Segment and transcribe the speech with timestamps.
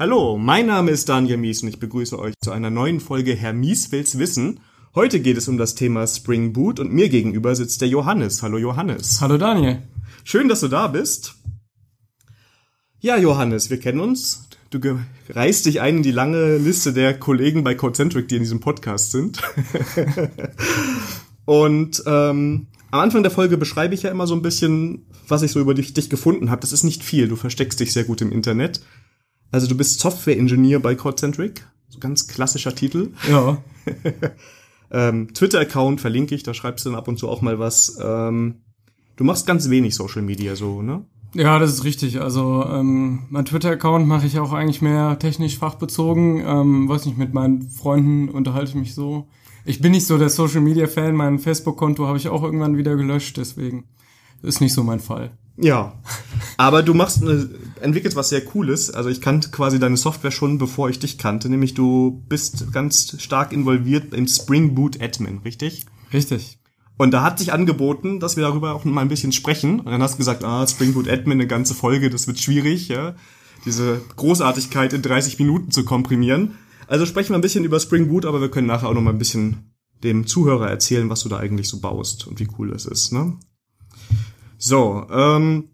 [0.00, 3.52] Hallo, mein Name ist Daniel Mies und ich begrüße euch zu einer neuen Folge Herr
[3.52, 4.60] Mies will's wissen.
[4.94, 8.42] Heute geht es um das Thema Spring Boot und mir gegenüber sitzt der Johannes.
[8.42, 9.20] Hallo Johannes.
[9.20, 9.82] Hallo Daniel.
[10.24, 11.34] Schön, dass du da bist.
[13.00, 14.48] Ja, Johannes, wir kennen uns.
[14.70, 14.80] Du
[15.28, 19.10] reißt dich ein in die lange Liste der Kollegen bei Codecentric, die in diesem Podcast
[19.10, 19.42] sind.
[21.44, 25.52] und ähm, am Anfang der Folge beschreibe ich ja immer so ein bisschen, was ich
[25.52, 26.62] so über dich, dich gefunden habe.
[26.62, 27.28] Das ist nicht viel.
[27.28, 28.80] Du versteckst dich sehr gut im Internet.
[29.52, 31.66] Also du bist Software-Engineer bei Codecentric.
[31.88, 33.12] So ganz klassischer Titel.
[33.28, 33.58] Ja.
[34.90, 37.98] ähm, Twitter-Account verlinke ich, da schreibst du dann ab und zu auch mal was.
[38.00, 38.56] Ähm,
[39.16, 41.04] du machst ganz wenig Social Media so, ne?
[41.34, 42.20] Ja, das ist richtig.
[42.20, 46.42] Also ähm, mein Twitter-Account mache ich auch eigentlich mehr technisch fachbezogen.
[46.44, 49.28] Ähm, weiß nicht, mit meinen Freunden unterhalte ich mich so.
[49.64, 51.14] Ich bin nicht so der Social-Media-Fan.
[51.14, 53.84] Mein Facebook-Konto habe ich auch irgendwann wieder gelöscht, deswegen
[54.42, 55.32] ist nicht so mein Fall.
[55.56, 55.92] Ja,
[56.56, 58.90] aber du machst eine, entwickelst was sehr Cooles.
[58.90, 61.48] Also ich kannte quasi deine Software schon, bevor ich dich kannte.
[61.50, 65.84] Nämlich du bist ganz stark involviert im Spring Boot Admin, richtig?
[66.12, 66.58] Richtig.
[66.96, 69.80] Und da hat sich angeboten, dass wir darüber auch mal ein bisschen sprechen.
[69.80, 72.88] Und dann hast du gesagt, ah, Spring Boot Admin, eine ganze Folge, das wird schwierig,
[72.88, 73.14] ja.
[73.64, 76.56] Diese Großartigkeit in 30 Minuten zu komprimieren.
[76.86, 79.12] Also sprechen wir ein bisschen über Spring Boot, aber wir können nachher auch noch mal
[79.12, 82.86] ein bisschen dem Zuhörer erzählen, was du da eigentlich so baust und wie cool das
[82.86, 83.38] ist, ne?
[84.60, 85.70] So, ähm,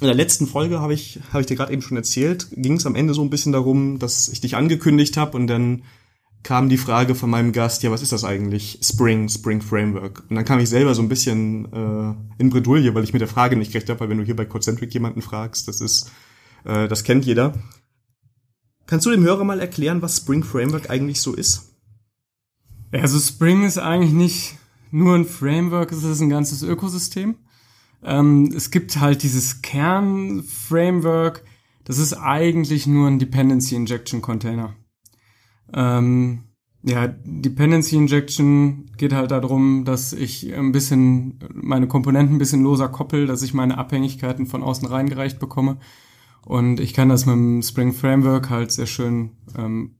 [0.00, 2.84] in der letzten Folge habe ich, hab ich dir gerade eben schon erzählt, ging es
[2.84, 5.84] am Ende so ein bisschen darum, dass ich dich angekündigt habe und dann
[6.42, 8.80] kam die Frage von meinem Gast, ja, was ist das eigentlich?
[8.82, 10.24] Spring, Spring Framework.
[10.28, 13.28] Und dann kam ich selber so ein bisschen äh, in Bredouille, weil ich mit der
[13.28, 16.10] Frage nicht recht habe, weil wenn du hier bei Codecentric jemanden fragst, das ist,
[16.64, 17.52] äh, das kennt jeder.
[18.86, 21.76] Kannst du dem Hörer mal erklären, was Spring Framework eigentlich so ist?
[22.90, 24.58] Also Spring ist eigentlich nicht
[24.90, 27.36] nur ein Framework, es ist ein ganzes Ökosystem.
[28.02, 31.44] Ähm, es gibt halt dieses Kern-Framework,
[31.84, 34.74] das ist eigentlich nur ein Dependency Injection Container.
[35.72, 36.44] Ähm,
[36.82, 42.88] ja, Dependency Injection geht halt darum, dass ich ein bisschen meine Komponenten ein bisschen loser
[42.88, 45.76] koppel, dass ich meine Abhängigkeiten von außen reingereicht bekomme.
[46.46, 49.96] Und ich kann das mit dem Spring Framework halt sehr schön ähm,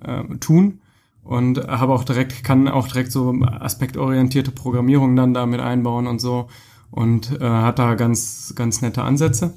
[0.00, 0.80] äh, tun
[1.22, 6.48] und habe auch direkt kann auch direkt so aspektorientierte Programmierung dann damit einbauen und so
[6.96, 9.52] und äh, hat da ganz, ganz nette Ansätze.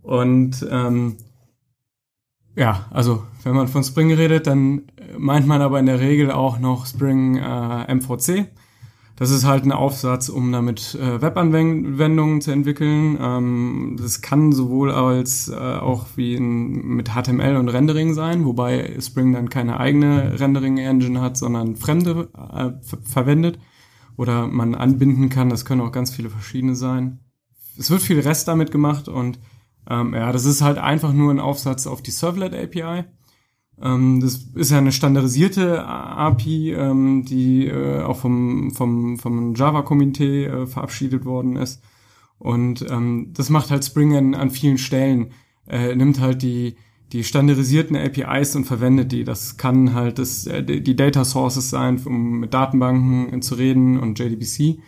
[0.00, 1.16] Und ähm,
[2.56, 4.84] ja, also wenn man von Spring redet, dann
[5.18, 8.46] meint man aber in der Regel auch noch Spring äh, MVC.
[9.16, 13.18] Das ist halt ein Aufsatz, um damit äh, Webanwendungen zu entwickeln.
[13.20, 18.96] Ähm, das kann sowohl als äh, auch wie in, mit HTML und Rendering sein, wobei
[18.98, 22.70] Spring dann keine eigene Rendering-Engine hat, sondern fremde äh,
[23.04, 23.58] verwendet
[24.16, 25.48] oder man anbinden kann.
[25.48, 27.20] Das können auch ganz viele verschiedene sein.
[27.78, 29.38] Es wird viel Rest damit gemacht und
[29.88, 33.04] ähm, ja, das ist halt einfach nur ein Aufsatz auf die Servlet API.
[33.80, 40.44] Ähm, das ist ja eine standardisierte API, ähm, die äh, auch vom, vom, vom Java-Komitee
[40.44, 41.82] äh, verabschiedet worden ist.
[42.38, 45.32] Und ähm, das macht halt Spring an, an vielen Stellen.
[45.66, 46.76] Äh, nimmt halt die,
[47.12, 49.24] die standardisierten APIs und verwendet die.
[49.24, 54.18] Das kann halt das, äh, die Data Sources sein, um mit Datenbanken zu reden und
[54.18, 54.78] JDBC.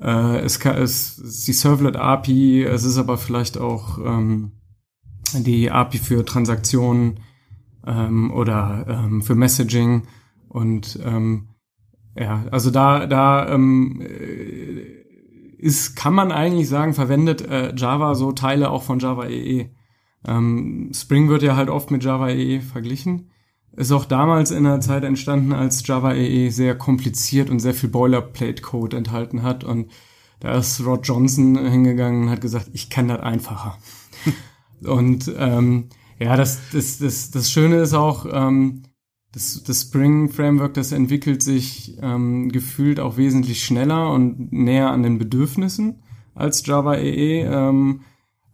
[0.00, 4.52] Äh, es, ist die Servlet API, es ist aber vielleicht auch ähm,
[5.34, 7.20] die API für Transaktionen
[7.84, 10.04] ähm, oder ähm, für Messaging
[10.48, 10.98] und
[12.16, 13.46] ja, also da da
[15.58, 19.70] ist kann man eigentlich sagen verwendet äh, Java so Teile auch von Java EE.
[20.28, 23.30] Ähm, Spring wird ja halt oft mit Java EE verglichen.
[23.76, 27.88] Ist auch damals in einer Zeit entstanden, als Java EE sehr kompliziert und sehr viel
[27.88, 29.64] Boilerplate-Code enthalten hat.
[29.64, 29.90] Und
[30.40, 33.78] da ist Rod Johnson hingegangen und hat gesagt, ich kann das einfacher.
[34.84, 38.82] und ähm, ja, das, das, das, das Schöne ist auch, ähm,
[39.32, 45.02] das, das Spring Framework, das entwickelt sich ähm, gefühlt auch wesentlich schneller und näher an
[45.02, 46.02] den Bedürfnissen
[46.34, 47.42] als Java EE.
[47.44, 48.00] Ähm,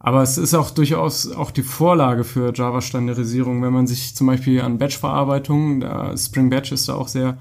[0.05, 4.61] aber es ist auch durchaus auch die Vorlage für Java-Standardisierung, wenn man sich zum Beispiel
[4.61, 7.39] an Batch-Verarbeitung, da Spring Batch ist da auch sehr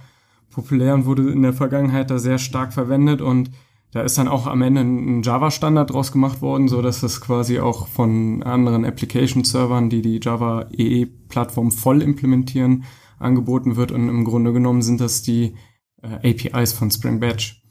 [0.50, 3.50] populär und wurde in der Vergangenheit da sehr stark verwendet und
[3.90, 7.60] da ist dann auch am Ende ein Java-Standard draus gemacht worden, so dass das quasi
[7.60, 12.84] auch von anderen Application-Servern, die die Java EE-Plattform voll implementieren,
[13.18, 15.54] angeboten wird und im Grunde genommen sind das die
[16.00, 17.62] äh, APIs von Spring Batch.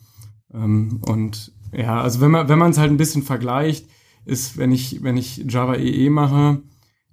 [0.54, 3.88] Ähm, und ja, also wenn man wenn man es halt ein bisschen vergleicht,
[4.26, 6.62] ist, wenn ich, wenn ich Java EE mache,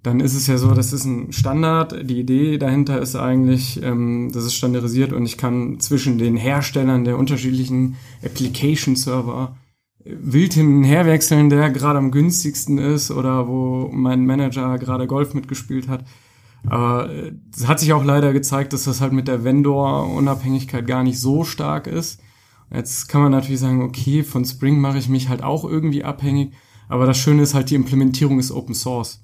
[0.03, 2.09] dann ist es ja so, das ist ein Standard.
[2.09, 7.03] Die Idee dahinter ist eigentlich, ähm, das ist standardisiert und ich kann zwischen den Herstellern
[7.03, 9.55] der unterschiedlichen Application Server
[10.03, 15.05] wild hin und her wechseln, der gerade am günstigsten ist oder wo mein Manager gerade
[15.05, 16.03] Golf mitgespielt hat.
[16.65, 21.03] Aber äh, es hat sich auch leider gezeigt, dass das halt mit der Vendor-Unabhängigkeit gar
[21.03, 22.21] nicht so stark ist.
[22.73, 26.53] Jetzt kann man natürlich sagen, okay, von Spring mache ich mich halt auch irgendwie abhängig.
[26.91, 29.23] Aber das Schöne ist halt, die Implementierung ist Open Source.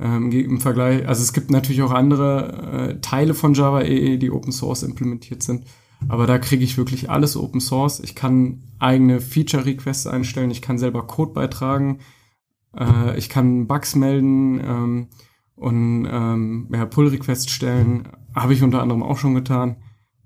[0.00, 4.32] Ähm, Im Vergleich, also es gibt natürlich auch andere äh, Teile von Java EE, die
[4.32, 5.64] Open Source implementiert sind.
[6.08, 8.00] Aber da kriege ich wirklich alles Open Source.
[8.00, 12.00] Ich kann eigene Feature Requests einstellen, ich kann selber Code beitragen,
[12.76, 15.06] äh, ich kann Bugs melden ähm,
[15.54, 18.08] und ähm, ja, Pull Requests stellen.
[18.34, 19.76] Habe ich unter anderem auch schon getan.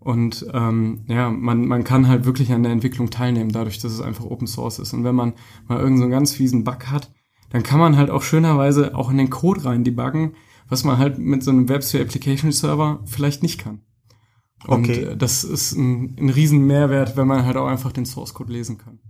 [0.09, 4.01] Und ähm, ja, man, man kann halt wirklich an der Entwicklung teilnehmen, dadurch, dass es
[4.01, 4.95] einfach Open Source ist.
[4.95, 5.35] Und wenn man
[5.67, 7.13] mal irgendeinen so ganz fiesen Bug hat,
[7.51, 10.35] dann kann man halt auch schönerweise auch in den Code rein debuggen,
[10.67, 13.83] was man halt mit so einem WebSphere Application Server vielleicht nicht kann.
[14.67, 15.03] Und okay.
[15.03, 18.51] Äh, das ist ein, ein riesen Mehrwert, wenn man halt auch einfach den Source Code
[18.51, 19.01] lesen kann.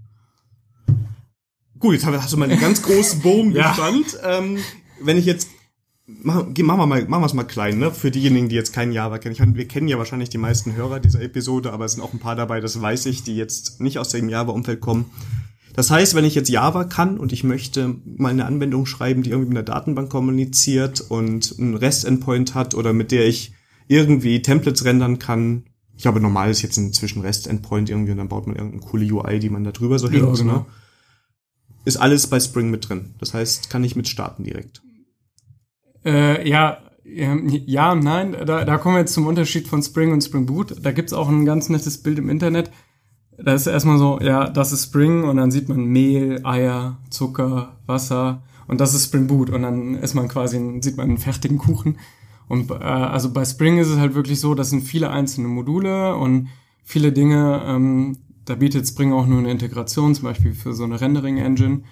[1.79, 3.69] Gut, jetzt hast du mal einen ganz großen Bogen ja.
[3.69, 4.19] gespannt.
[4.25, 4.59] Ähm,
[5.01, 5.49] wenn ich jetzt
[6.09, 7.93] machen wir mal, machen wir es mal klein, ne?
[7.93, 9.35] Für diejenigen, die jetzt kein Java kennen.
[9.35, 12.13] Ich meine, wir kennen ja wahrscheinlich die meisten Hörer dieser Episode, aber es sind auch
[12.13, 15.11] ein paar dabei, das weiß ich, die jetzt nicht aus dem Java-Umfeld kommen.
[15.75, 19.31] Das heißt, wenn ich jetzt Java kann und ich möchte mal eine Anwendung schreiben, die
[19.31, 23.53] irgendwie mit einer Datenbank kommuniziert und einen REST-Endpoint hat oder mit der ich
[23.87, 25.65] irgendwie Templates rendern kann.
[25.97, 29.39] Ich glaube, normal ist jetzt inzwischen REST-Endpoint irgendwie und dann baut man irgendeine coole UI,
[29.39, 30.25] die man da drüber so hängt.
[30.25, 30.53] Ja, genau.
[30.53, 30.67] ne?
[31.85, 33.15] Ist alles bei Spring mit drin.
[33.19, 34.83] Das heißt, kann ich mit starten direkt.
[36.09, 38.37] Äh, ja, ja und nein.
[38.47, 40.77] Da, da kommen wir jetzt zum Unterschied von Spring und Spring Boot.
[40.83, 42.71] Da gibt's auch ein ganz nettes Bild im Internet.
[43.37, 47.77] Da ist erstmal so, ja, das ist Spring und dann sieht man Mehl, Eier, Zucker,
[47.87, 51.59] Wasser und das ist Spring Boot und dann ist man quasi, sieht man einen fertigen
[51.59, 51.99] Kuchen.
[52.49, 56.17] Und äh, also bei Spring ist es halt wirklich so, das sind viele einzelne Module
[56.17, 56.49] und
[56.83, 61.01] viele Dinge, ähm, da bietet Spring auch nur eine Integration, zum Beispiel für so eine
[61.01, 61.83] Rendering-Engine.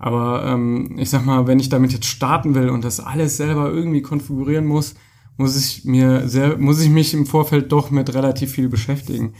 [0.00, 3.70] Aber ähm, ich sag mal, wenn ich damit jetzt starten will und das alles selber
[3.70, 4.94] irgendwie konfigurieren muss,
[5.36, 9.34] muss ich mir sehr, muss ich mich im Vorfeld doch mit relativ viel beschäftigen.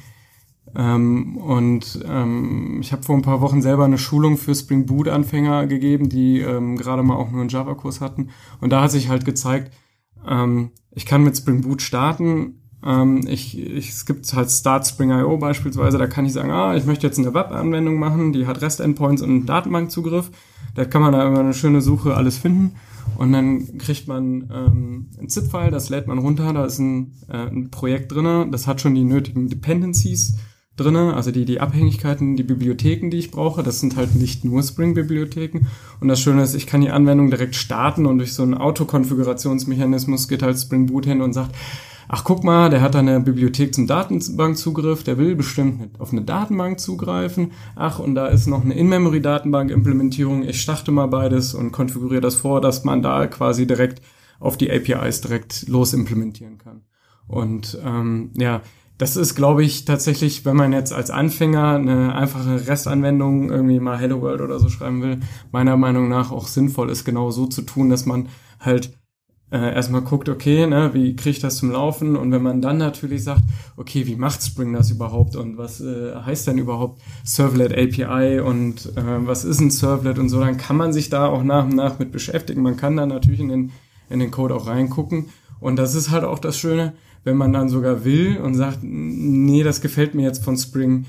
[0.76, 5.08] Ähm, und ähm, ich habe vor ein paar Wochen selber eine Schulung für Spring Boot
[5.08, 8.28] Anfänger gegeben, die ähm, gerade mal auch nur einen Java-Kurs hatten.
[8.60, 9.72] Und da hat sich halt gezeigt,
[10.28, 12.59] ähm, ich kann mit Spring Boot starten.
[12.84, 16.76] Ähm, ich, ich, es gibt halt Start Spring IO beispielsweise, da kann ich sagen, ah,
[16.76, 20.30] ich möchte jetzt eine Web-Anwendung machen, die hat REST-Endpoints und Datenbankzugriff.
[20.74, 22.76] Da kann man da immer eine schöne Suche alles finden.
[23.16, 27.46] Und dann kriegt man ähm, ein ZIP-File, das lädt man runter, da ist ein, äh,
[27.48, 30.36] ein Projekt drinne, das hat schon die nötigen Dependencies
[30.76, 33.62] drinne, also die, die Abhängigkeiten, die Bibliotheken, die ich brauche.
[33.62, 35.66] Das sind halt nicht nur Spring-Bibliotheken.
[36.00, 40.28] Und das Schöne ist, ich kann die Anwendung direkt starten und durch so einen Autokonfigurationsmechanismus
[40.28, 41.54] geht halt Spring Boot hin und sagt,
[42.12, 46.22] ach guck mal, der hat da eine Bibliothek zum Datenbankzugriff, der will bestimmt auf eine
[46.22, 47.52] Datenbank zugreifen.
[47.76, 50.42] Ach, und da ist noch eine In-Memory-Datenbank-Implementierung.
[50.42, 54.02] Ich starte mal beides und konfiguriere das vor, dass man da quasi direkt
[54.40, 56.82] auf die APIs direkt los implementieren kann.
[57.28, 58.62] Und ähm, ja,
[58.98, 63.96] das ist, glaube ich, tatsächlich, wenn man jetzt als Anfänger eine einfache Restanwendung irgendwie mal
[63.96, 65.20] Hello World oder so schreiben will,
[65.52, 68.28] meiner Meinung nach auch sinnvoll ist, genau so zu tun, dass man
[68.58, 68.99] halt
[69.52, 72.16] äh, erstmal guckt, okay, ne, wie kriege ich das zum Laufen?
[72.16, 73.42] Und wenn man dann natürlich sagt,
[73.76, 78.86] okay, wie macht Spring das überhaupt und was äh, heißt denn überhaupt Servlet API und
[78.96, 81.74] äh, was ist ein Servlet und so, dann kann man sich da auch nach und
[81.74, 82.62] nach mit beschäftigen.
[82.62, 83.72] Man kann da natürlich in den,
[84.08, 85.26] in den Code auch reingucken.
[85.58, 86.94] Und das ist halt auch das Schöne,
[87.24, 91.04] wenn man dann sogar will und sagt, nee, das gefällt mir jetzt von Spring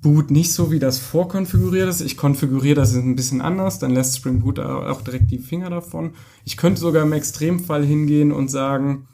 [0.00, 2.00] Boot nicht so, wie das vorkonfiguriert ist.
[2.00, 6.12] Ich konfiguriere das ein bisschen anders, dann lässt Spring Boot auch direkt die Finger davon.
[6.44, 9.08] Ich könnte sogar im Extremfall hingehen und sagen,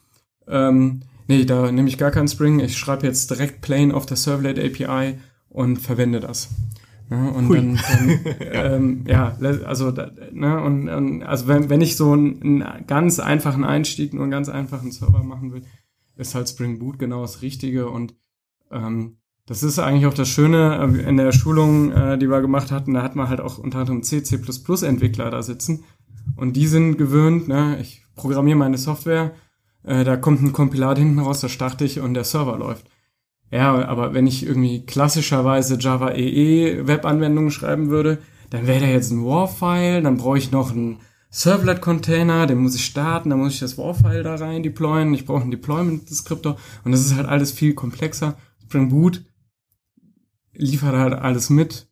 [0.47, 4.19] ähm, nee, da nehme ich gar kein Spring, ich schreibe jetzt direkt plain auf der
[4.19, 6.51] Servlet API und verwende das.
[7.11, 7.57] Ja, und Hui.
[7.57, 9.91] dann, dann ähm, ja, also
[10.33, 14.33] ne, und, und also wenn, wenn ich so einen, einen ganz einfachen Einstieg, nur einen
[14.33, 15.63] ganz einfachen Server machen will,
[16.17, 18.15] ist halt Spring Boot genau das Richtige und
[18.71, 22.71] ähm, das ist eigentlich auch das Schöne äh, in der Schulung, äh, die wir gemacht
[22.71, 25.85] hatten, da hat man halt auch unter anderem C, C++ Entwickler da sitzen
[26.37, 29.33] und die sind gewöhnt, ne, ich programmiere meine Software,
[29.83, 32.87] äh, da kommt ein Kompilat hinten raus, da starte ich und der Server läuft.
[33.51, 38.19] Ja, aber wenn ich irgendwie klassischerweise Java EE Webanwendungen schreiben würde,
[38.51, 40.99] dann wäre da jetzt ein WAR-File, dann brauche ich noch ein
[41.31, 45.43] Servlet-Container, den muss ich starten, dann muss ich das WAR-File da rein deployen, ich brauche
[45.43, 48.37] einen Deployment-Deskriptor und das ist halt alles viel komplexer.
[48.65, 49.23] Spring Boot
[50.55, 51.89] liefert halt alles mit,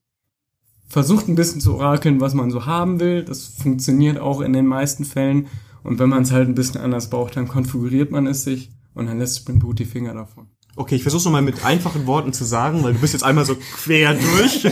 [0.86, 4.66] versucht ein bisschen zu orakeln, was man so haben will, das funktioniert auch in den
[4.66, 5.48] meisten Fällen
[5.82, 9.06] und wenn man es halt ein bisschen anders braucht, dann konfiguriert man es sich und
[9.06, 10.48] dann lässt Spring Boot die Finger davon.
[10.74, 13.56] Okay, ich versuch's nochmal mit einfachen Worten zu sagen, weil du bist jetzt einmal so
[13.56, 14.64] quer durch.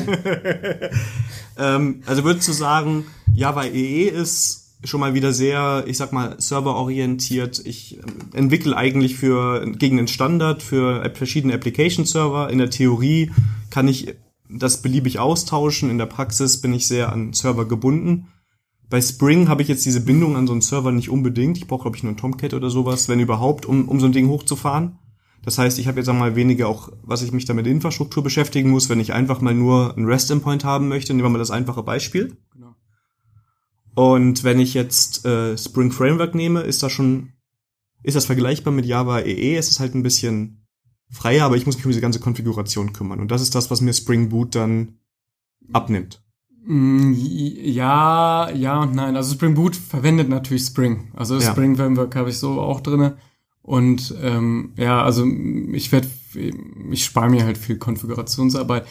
[1.59, 3.05] ähm, also würdest du sagen,
[3.35, 7.61] Java EE ist schon mal wieder sehr, ich sag mal, serverorientiert.
[7.65, 12.51] Ich ähm, entwickle eigentlich für gegen den Standard für verschiedene Application Server.
[12.51, 13.31] In der Theorie
[13.71, 14.15] kann ich
[14.49, 15.91] das beliebig austauschen.
[15.91, 18.29] In der Praxis bin ich sehr an Server gebunden.
[18.89, 21.59] Bei Spring habe ich jetzt diese Bindung an so einen Server nicht unbedingt.
[21.59, 24.13] Ich brauche, glaube ich, nur ein Tomcat oder sowas, wenn überhaupt, um, um so ein
[24.13, 24.99] Ding hochzufahren.
[25.45, 28.71] Das heißt, ich habe jetzt einmal weniger auch, was ich mich da mit Infrastruktur beschäftigen
[28.71, 31.15] muss, wenn ich einfach mal nur ein REST-Endpoint haben möchte.
[31.15, 32.37] Nehmen wir mal das einfache Beispiel.
[33.95, 37.33] Und wenn ich jetzt äh, Spring Framework nehme, ist das schon,
[38.03, 39.57] ist das vergleichbar mit Java EE?
[39.57, 40.67] Es ist halt ein bisschen
[41.11, 43.21] freier, aber ich muss mich um diese ganze Konfiguration kümmern.
[43.21, 44.99] Und das ist das, was mir Spring Boot dann
[45.73, 46.23] abnimmt.
[46.65, 49.17] Mm, ja, ja und nein.
[49.17, 51.11] Also Spring Boot verwendet natürlich Spring.
[51.15, 51.51] Also ja.
[51.51, 53.17] Spring Framework habe ich so auch drinne.
[53.63, 55.27] Und ähm, ja, also
[55.73, 56.09] ich werde,
[56.91, 58.87] ich spare mir halt viel Konfigurationsarbeit.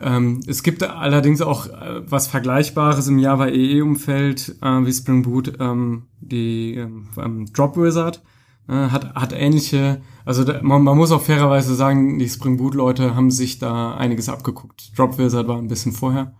[0.00, 5.54] Ähm, es gibt allerdings auch äh, was Vergleichbares im Java EE-Umfeld äh, wie Spring Boot,
[5.60, 8.22] ähm, die ähm, Drop Wizard
[8.68, 13.14] äh, hat, hat ähnliche, also da, man, man muss auch fairerweise sagen, die Spring Boot-Leute
[13.14, 14.92] haben sich da einiges abgeguckt.
[14.96, 16.34] Drop Wizard war ein bisschen vorher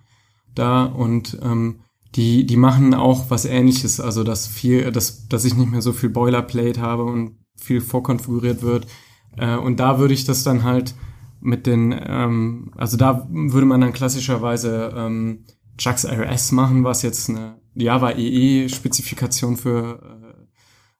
[0.55, 1.81] da und ähm,
[2.15, 5.93] die, die machen auch was ähnliches, also dass viel, dass, dass ich nicht mehr so
[5.93, 8.87] viel Boilerplate habe und viel vorkonfiguriert wird.
[9.37, 10.95] Äh, und da würde ich das dann halt
[11.45, 15.45] mit den, ähm, also da würde man dann klassischerweise ähm,
[15.79, 20.39] Jux RS machen, was jetzt eine Java EE-Spezifikation für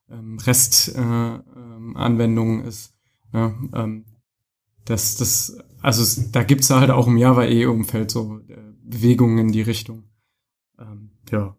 [0.09, 2.93] äh, ähm, REST-Anwendungen äh, ähm, ist.
[3.33, 4.05] Ja, ähm,
[4.85, 9.63] das, das, also da gibt's halt auch im Java EE-Umfeld so äh, Bewegungen in die
[9.63, 10.03] Richtung.
[10.77, 11.57] Ähm, ja.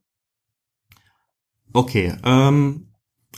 [1.73, 2.86] Okay, ähm,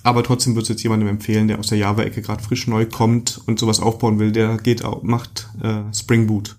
[0.03, 3.41] aber trotzdem würde es jetzt jemandem empfehlen, der aus der Java-Ecke gerade frisch neu kommt
[3.47, 6.57] und sowas aufbauen will, der geht auch, macht äh, Spring Boot.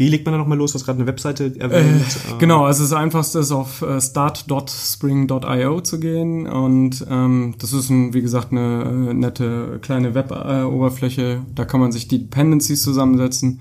[0.00, 0.74] Wie legt man da nochmal los?
[0.74, 2.06] Was gerade eine Webseite erwähnt?
[2.30, 7.90] Äh, genau, also das Einfachste ist auf äh, start.spring.io zu gehen und ähm, das ist,
[7.90, 11.42] ein, wie gesagt, eine äh, nette kleine Web-Oberfläche.
[11.54, 13.60] da kann man sich die Dependencies zusammensetzen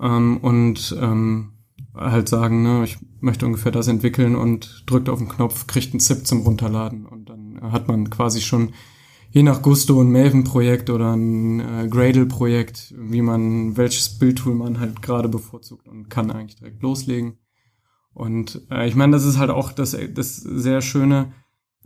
[0.00, 1.52] ähm, und ähm,
[1.94, 6.00] halt sagen, ne, ich möchte ungefähr das entwickeln und drückt auf den Knopf, kriegt einen
[6.00, 8.72] ZIP zum Runterladen und dann hat man quasi schon
[9.30, 15.00] je nach Gusto ein Maven-Projekt oder ein äh, Gradle-Projekt, wie man, welches Bildtool man halt
[15.00, 17.38] gerade bevorzugt und kann eigentlich direkt loslegen.
[18.12, 21.32] Und äh, ich meine, das ist halt auch das, das sehr Schöne.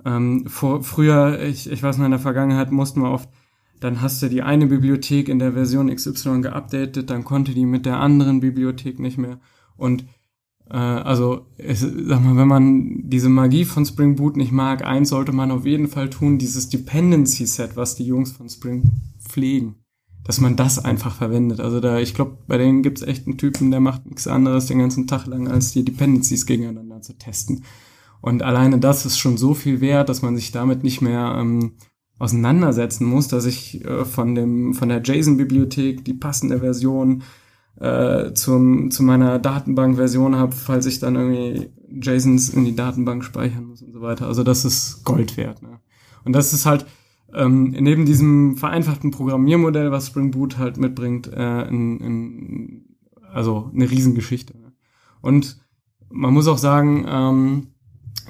[0.05, 3.29] Ähm, vor, früher, ich, ich weiß noch, in der Vergangenheit mussten wir oft,
[3.79, 7.87] dann hast du die eine Bibliothek in der Version XY geupdatet, dann konnte die mit
[7.87, 9.39] der anderen Bibliothek nicht mehr.
[9.77, 10.05] Und
[10.75, 15.33] also, es, sag mal, wenn man diese Magie von Spring Boot nicht mag, eins sollte
[15.33, 18.83] man auf jeden Fall tun, dieses Dependency Set, was die Jungs von Spring
[19.21, 19.77] pflegen,
[20.25, 21.61] dass man das einfach verwendet.
[21.61, 24.81] Also da, ich glaube, bei denen gibt's echt einen Typen, der macht nichts anderes den
[24.81, 27.63] ganzen Tag lang, als die Dependencies gegeneinander zu testen.
[28.21, 31.75] Und alleine das ist schon so viel wert, dass man sich damit nicht mehr ähm,
[32.19, 37.23] auseinandersetzen muss, dass ich äh, von dem von der JSON-Bibliothek die passende Version
[37.81, 43.67] äh, zum, zu meiner Datenbank-Version habe, falls ich dann irgendwie JSONs in die Datenbank speichern
[43.67, 44.27] muss und so weiter.
[44.27, 45.63] Also das ist Gold wert.
[45.63, 45.81] Ne?
[46.25, 46.87] Und das ist halt
[47.35, 52.85] ähm, neben diesem vereinfachten Programmiermodell, was Spring Boot halt mitbringt, äh, ein, ein,
[53.33, 54.57] also eine Riesengeschichte.
[54.57, 54.73] Ne?
[55.21, 55.59] Und
[56.09, 57.67] man muss auch sagen, ähm,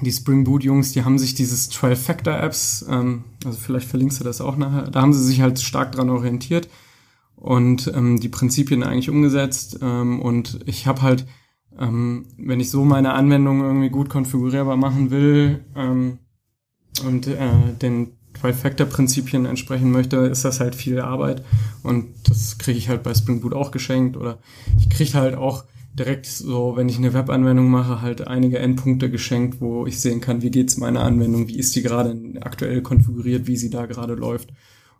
[0.01, 4.19] die Spring Boot Jungs, die haben sich dieses 12 Factor Apps, ähm, also vielleicht verlinkst
[4.19, 6.67] du das auch nachher, da haben sie sich halt stark dran orientiert
[7.37, 9.79] und ähm, die Prinzipien eigentlich umgesetzt.
[9.81, 11.25] Ähm, und ich habe halt,
[11.79, 16.17] ähm, wenn ich so meine Anwendung irgendwie gut konfigurierbar machen will ähm,
[17.05, 21.43] und äh, den Trifactor-Prinzipien entsprechen möchte, ist das halt viel Arbeit.
[21.83, 24.17] Und das kriege ich halt bei Spring Boot auch geschenkt.
[24.17, 24.39] Oder
[24.79, 25.63] ich kriege halt auch
[25.97, 30.41] direkt so, wenn ich eine Webanwendung mache, halt einige Endpunkte geschenkt, wo ich sehen kann,
[30.41, 34.53] wie geht's meiner Anwendung, wie ist die gerade aktuell konfiguriert, wie sie da gerade läuft.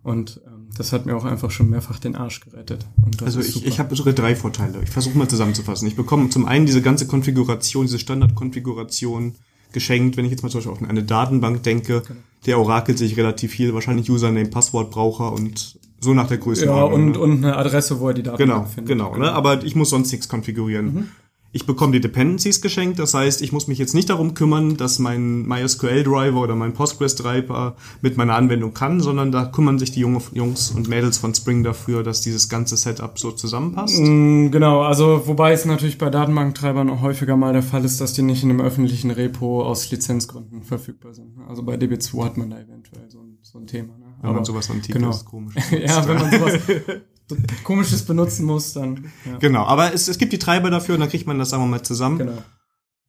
[0.08, 2.86] Und ähm, das hat mir auch einfach schon mehrfach den Arsch gerettet.
[3.22, 4.80] also ich, ich habe sogar drei Vorteile.
[4.82, 5.86] Ich versuche mal zusammenzufassen.
[5.86, 9.34] Ich bekomme zum einen diese ganze Konfiguration, diese Standardkonfiguration
[9.72, 12.02] geschenkt, wenn ich jetzt mal zum Beispiel auf eine Datenbank denke.
[12.06, 12.20] Genau.
[12.46, 16.64] Der orakelt sich relativ viel, wahrscheinlich Username, Passwortbraucher und so nach der Größe.
[16.64, 17.18] Ja, und, ne?
[17.18, 18.88] und eine Adresse, wo er die Datenbank genau, findet.
[18.88, 19.26] Genau, genau.
[19.26, 19.32] Ne?
[19.32, 20.86] aber ich muss sonst nichts konfigurieren.
[20.86, 21.08] Mhm.
[21.50, 24.98] Ich bekomme die Dependencies geschenkt, das heißt, ich muss mich jetzt nicht darum kümmern, dass
[24.98, 30.70] mein MySQL-Driver oder mein Postgres-Driver mit meiner Anwendung kann, sondern da kümmern sich die Jungs
[30.70, 33.98] und Mädels von Spring dafür, dass dieses ganze Setup so zusammenpasst.
[33.98, 38.12] Mm, genau, also wobei es natürlich bei Datenbanktreibern auch häufiger mal der Fall ist, dass
[38.12, 41.38] die nicht in einem öffentlichen Repo aus Lizenzgründen verfügbar sind.
[41.48, 43.96] Also bei DB2 hat man da eventuell so ein, so ein Thema.
[43.96, 44.04] Ne?
[44.20, 45.16] Wenn Aber, man sowas antiques, genau.
[45.24, 45.54] komisch.
[45.70, 46.58] ja, wenn man sowas
[47.64, 49.10] komisches benutzen muss, dann.
[49.24, 49.38] Ja.
[49.38, 51.68] Genau, aber es, es gibt die Treiber dafür und dann kriegt man das, sagen wir
[51.68, 52.18] mal, zusammen.
[52.18, 52.42] Genau.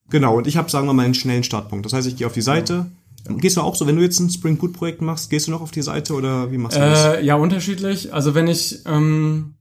[0.10, 1.86] Genau, und ich habe, sagen wir mal, einen schnellen Startpunkt.
[1.86, 2.88] Das heißt, ich gehe auf die Seite.
[3.28, 3.36] Ja.
[3.36, 5.62] Gehst du auch so, wenn du jetzt ein Spring Boot Projekt machst, gehst du noch
[5.62, 7.16] auf die Seite oder wie machst du das?
[7.16, 8.14] Äh, ja, unterschiedlich.
[8.14, 9.56] Also wenn ich ähm,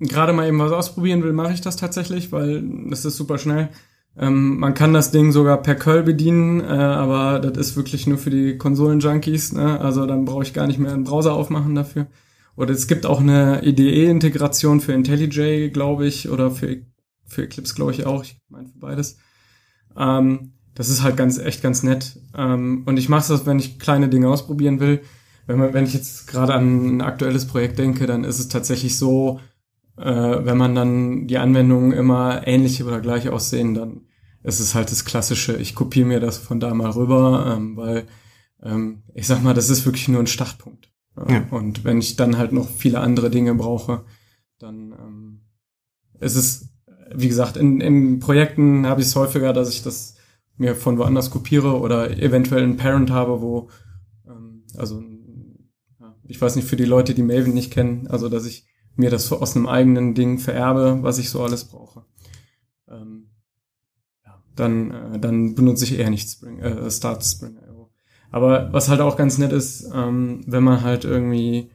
[0.00, 3.68] gerade mal eben was ausprobieren will, mache ich das tatsächlich, weil das ist super schnell.
[4.16, 8.18] Ähm, man kann das Ding sogar per Curl bedienen, äh, aber das ist wirklich nur
[8.18, 9.52] für die Konsolen-Junkies.
[9.52, 9.80] Ne?
[9.80, 12.06] Also dann brauche ich gar nicht mehr einen Browser aufmachen dafür.
[12.56, 16.78] Oder es gibt auch eine IDE-Integration für IntelliJ, glaube ich, oder für,
[17.24, 18.22] für Eclipse, glaube ich auch.
[18.22, 19.18] Ich meine für beides.
[19.96, 22.18] Ähm, das ist halt ganz, echt ganz nett.
[22.36, 25.02] Ähm, und ich mache das, wenn ich kleine Dinge ausprobieren will.
[25.46, 28.96] Wenn, man, wenn ich jetzt gerade an ein aktuelles Projekt denke, dann ist es tatsächlich
[28.96, 29.40] so,
[29.96, 34.02] äh, wenn man dann die Anwendungen immer ähnliche oder gleich aussehen, dann
[34.42, 38.06] ist es halt das Klassische, ich kopiere mir das von da mal rüber, ähm, weil
[38.62, 40.93] ähm, ich sag mal, das ist wirklich nur ein Startpunkt.
[41.16, 41.46] Ja.
[41.50, 44.04] Und wenn ich dann halt noch viele andere Dinge brauche,
[44.58, 45.40] dann ähm,
[46.20, 46.74] ist es,
[47.14, 50.16] wie gesagt, in, in Projekten habe ich es häufiger, dass ich das
[50.56, 53.68] mir von woanders kopiere oder eventuell einen Parent habe, wo,
[54.26, 55.02] ähm, also
[56.26, 58.66] ich weiß nicht, für die Leute, die Maven nicht kennen, also dass ich
[58.96, 62.04] mir das aus einem eigenen Ding vererbe, was ich so alles brauche.
[62.88, 63.30] Ähm,
[64.24, 67.58] ja, dann, äh, dann benutze ich eher nicht Spring, äh, Start Spring.
[68.34, 71.70] Aber was halt auch ganz nett ist, ähm, wenn man halt irgendwie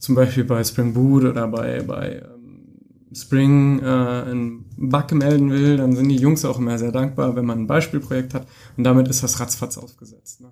[0.00, 5.76] zum Beispiel bei Spring Boot oder bei, bei ähm, Spring äh, einen Bug melden will,
[5.76, 9.06] dann sind die Jungs auch immer sehr dankbar, wenn man ein Beispielprojekt hat und damit
[9.06, 10.40] ist das ratzfatz aufgesetzt.
[10.40, 10.50] Ne?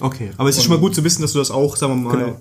[0.00, 2.02] Okay, aber es ist und, schon mal gut zu wissen, dass du das auch, sagen
[2.02, 2.40] wir mal, genau.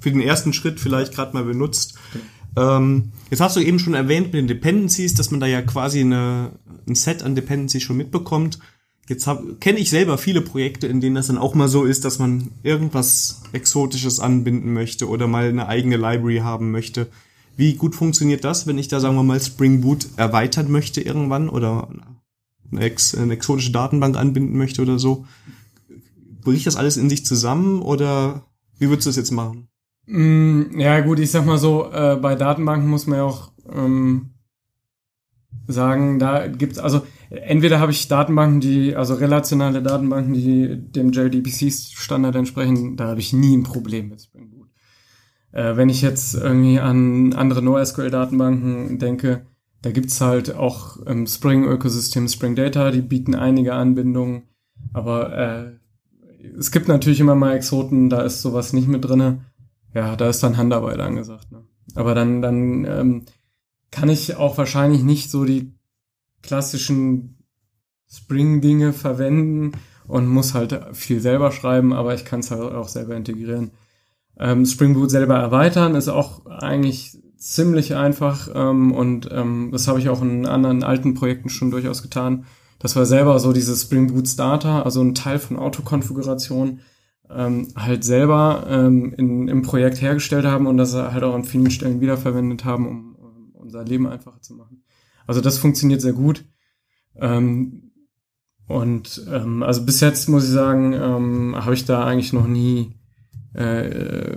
[0.00, 1.94] für den ersten Schritt vielleicht gerade mal benutzt.
[2.12, 2.76] Genau.
[2.76, 6.00] Ähm, jetzt hast du eben schon erwähnt mit den Dependencies, dass man da ja quasi
[6.00, 8.58] eine, ein Set an Dependencies schon mitbekommt.
[9.10, 12.20] Jetzt kenne ich selber viele Projekte, in denen das dann auch mal so ist, dass
[12.20, 17.08] man irgendwas Exotisches anbinden möchte oder mal eine eigene Library haben möchte.
[17.56, 21.48] Wie gut funktioniert das, wenn ich da, sagen wir mal, Spring Boot erweitern möchte irgendwann
[21.48, 21.88] oder
[22.70, 25.26] eine, ex eine exotische Datenbank anbinden möchte oder so?
[26.44, 28.44] Bricht das alles in sich zusammen oder
[28.78, 29.66] wie würdest du das jetzt machen?
[30.06, 34.30] Mm, ja, gut, ich sag mal so, äh, bei Datenbanken muss man ja auch ähm,
[35.66, 42.34] sagen, da gibt's also entweder habe ich Datenbanken, die also relationale Datenbanken, die dem JDBC-Standard
[42.36, 44.68] entsprechen, da habe ich nie ein Problem mit Spring Boot.
[45.52, 49.46] Äh, wenn ich jetzt irgendwie an andere NoSQL-Datenbanken denke,
[49.82, 54.42] da gibt's halt auch im Spring-Ökosystem Spring Data, die bieten einige Anbindungen,
[54.92, 55.70] aber äh,
[56.58, 59.40] es gibt natürlich immer mal Exoten, da ist sowas nicht mit drinne
[59.94, 61.50] ja, da ist dann Handarbeit angesagt.
[61.50, 61.64] Ne?
[61.94, 63.24] Aber dann, dann ähm,
[63.90, 65.74] kann ich auch wahrscheinlich nicht so die
[66.42, 67.38] klassischen
[68.08, 69.72] Spring-Dinge verwenden
[70.06, 73.70] und muss halt viel selber schreiben, aber ich kann es halt auch selber integrieren.
[74.38, 79.98] Ähm, Spring Boot selber erweitern ist auch eigentlich ziemlich einfach ähm, und ähm, das habe
[79.98, 82.44] ich auch in anderen alten Projekten schon durchaus getan.
[82.78, 86.80] Das war selber so dieses Spring Boot Starter, also ein Teil von Autokonfiguration,
[87.28, 91.70] ähm, halt selber ähm, in, im Projekt hergestellt haben und das halt auch an vielen
[91.70, 94.82] Stellen wiederverwendet haben, um, um unser Leben einfacher zu machen.
[95.26, 96.44] Also das funktioniert sehr gut.
[97.16, 97.92] Ähm,
[98.66, 102.94] und ähm, also bis jetzt muss ich sagen, ähm, habe ich da eigentlich noch nie
[103.54, 104.36] äh,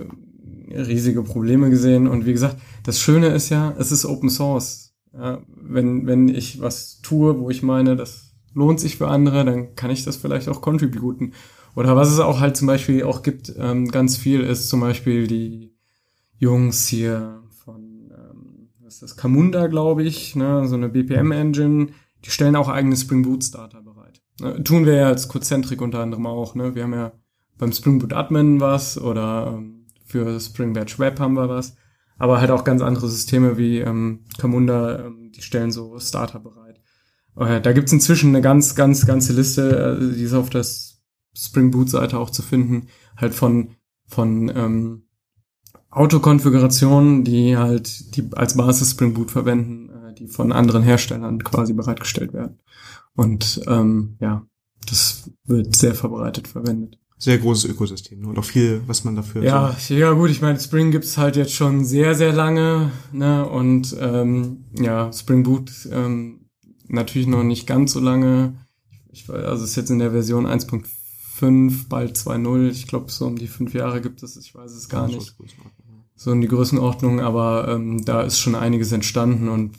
[0.70, 2.08] riesige Probleme gesehen.
[2.08, 4.92] Und wie gesagt, das Schöne ist ja, es ist Open Source.
[5.12, 9.76] Ja, wenn, wenn ich was tue, wo ich meine, das lohnt sich für andere, dann
[9.76, 11.34] kann ich das vielleicht auch contributen.
[11.76, 15.26] Oder was es auch halt zum Beispiel auch gibt, ähm, ganz viel ist zum Beispiel
[15.26, 15.76] die
[16.38, 17.43] Jungs hier
[18.94, 21.88] ist das, Camunda, glaube ich, ne, so eine BPM-Engine,
[22.24, 24.22] die stellen auch eigene Spring Boot Starter bereit.
[24.40, 26.74] Ne, tun wir ja als Codecentric unter anderem auch, ne?
[26.74, 27.12] Wir haben ja
[27.58, 31.76] beim Spring Boot Admin was oder ähm, für Spring Batch Web haben wir was.
[32.16, 36.80] Aber halt auch ganz andere Systeme wie ähm, Camunda, ähm, die stellen so Starter bereit.
[37.36, 41.02] Äh, da gibt's inzwischen eine ganz, ganz, ganze Liste, äh, die ist auf das
[41.36, 43.74] Spring Boot Seite auch zu finden, halt von,
[44.06, 45.03] von ähm,
[45.94, 51.72] Autokonfigurationen, die halt die als Basis Spring Boot verwenden, äh, die von anderen Herstellern quasi
[51.72, 52.58] bereitgestellt werden.
[53.14, 54.44] Und ähm, ja,
[54.88, 56.98] das wird sehr verbreitet verwendet.
[57.16, 58.28] Sehr großes Ökosystem ne?
[58.28, 59.44] und auch viel, was man dafür.
[59.44, 63.48] Ja, so ja gut, ich meine, Spring gibt's halt jetzt schon sehr, sehr lange, ne?
[63.48, 66.50] Und ähm, ja, Spring Boot ähm,
[66.88, 68.56] natürlich noch nicht ganz so lange.
[69.12, 70.84] Ich, also es ist jetzt in der Version 1.4
[71.34, 72.70] 5, bald 2-0.
[72.70, 75.34] Ich glaube, so um die fünf Jahre gibt es, ich weiß es gar nicht.
[76.16, 79.76] So in die Größenordnung, aber ähm, da ist schon einiges entstanden und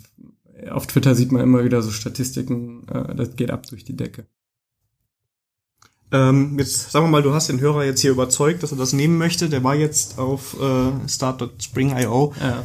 [0.69, 4.26] auf Twitter sieht man immer wieder so Statistiken, äh, das geht ab durch die Decke.
[6.12, 8.93] Ähm, jetzt sagen wir mal, du hast den Hörer jetzt hier überzeugt, dass er das
[8.93, 9.50] nehmen möchte.
[9.50, 12.34] Der war jetzt auf äh, start.spring.io.
[12.39, 12.63] Ja.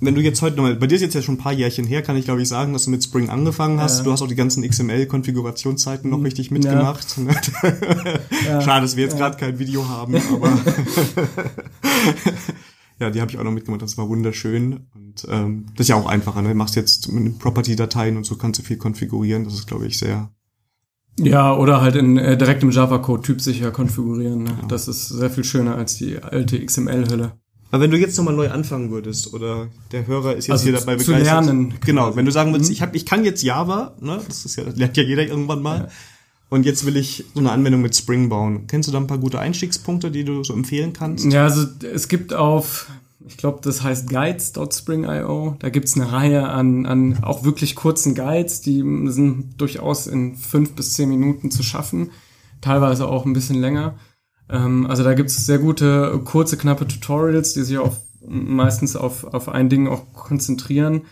[0.00, 2.02] Wenn du jetzt heute nochmal, bei dir ist jetzt ja schon ein paar Jährchen her,
[2.02, 3.98] kann ich glaube ich sagen, dass du mit Spring angefangen hast.
[3.98, 4.04] Ja.
[4.04, 7.18] Du hast auch die ganzen XML-Konfigurationszeiten noch richtig mitgemacht.
[8.46, 8.60] Ja.
[8.60, 10.48] Schade, dass wir jetzt gerade kein Video haben, aber
[13.00, 13.80] ja, die habe ich auch noch mitgemacht.
[13.80, 16.42] Das war wunderschön und ähm, das ist ja auch einfacher.
[16.42, 16.50] Ne?
[16.50, 19.44] Du machst jetzt mit Property-Dateien und so kannst du viel konfigurieren.
[19.44, 20.30] Das ist glaube ich sehr
[21.18, 24.42] ja, oder halt in, äh, direkt im Java-Code typsicher konfigurieren.
[24.42, 24.58] Ne?
[24.60, 24.68] Ja.
[24.68, 27.38] Das ist sehr viel schöner als die alte XML-Hülle.
[27.74, 30.74] Aber wenn du jetzt nochmal neu anfangen würdest oder der Hörer ist jetzt also hier
[30.74, 31.16] dabei begeistert.
[31.16, 31.74] Zu lernen.
[31.84, 32.74] Genau, wenn du sagen würdest, mhm.
[32.74, 35.60] ich, hab, ich kann jetzt Java, ne, das ist ja, das lernt ja jeder irgendwann
[35.60, 35.78] mal.
[35.78, 35.88] Ja.
[36.50, 38.68] Und jetzt will ich so eine Anwendung mit Spring bauen.
[38.68, 41.24] Kennst du da ein paar gute Einstiegspunkte, die du so empfehlen kannst?
[41.24, 42.86] Ja, also es gibt auf
[43.26, 45.56] ich glaube, das heißt guides.spring.io.
[45.58, 50.76] Da gibt's eine Reihe an, an auch wirklich kurzen Guides, die sind durchaus in fünf
[50.76, 52.12] bis zehn Minuten zu schaffen,
[52.60, 53.96] teilweise auch ein bisschen länger.
[54.48, 59.48] Ähm, also da gibt's sehr gute, kurze, knappe Tutorials, die sich auch meistens auf, auf
[59.48, 61.02] ein Ding auch konzentrieren.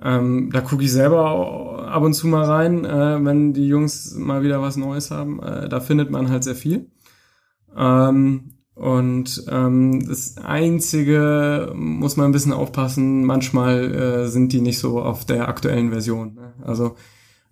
[0.00, 4.42] Ähm, da gucke ich selber ab und zu mal rein, äh, wenn die Jungs mal
[4.42, 5.42] wieder was Neues haben.
[5.42, 6.90] Äh, da findet man halt sehr viel.
[7.76, 14.78] Ähm, und ähm, das Einzige muss man ein bisschen aufpassen, manchmal äh, sind die nicht
[14.78, 16.34] so auf der aktuellen Version.
[16.34, 16.54] Ne?
[16.62, 16.94] Also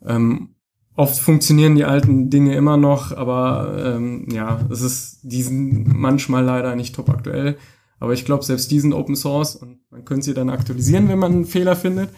[0.04, 0.55] ähm,
[0.96, 6.44] oft funktionieren die alten Dinge immer noch, aber ähm, ja, es ist, die sind manchmal
[6.44, 7.56] leider nicht top aktuell.
[7.98, 11.18] Aber ich glaube, selbst die sind Open Source und man könnte sie dann aktualisieren, wenn
[11.18, 12.10] man einen Fehler findet.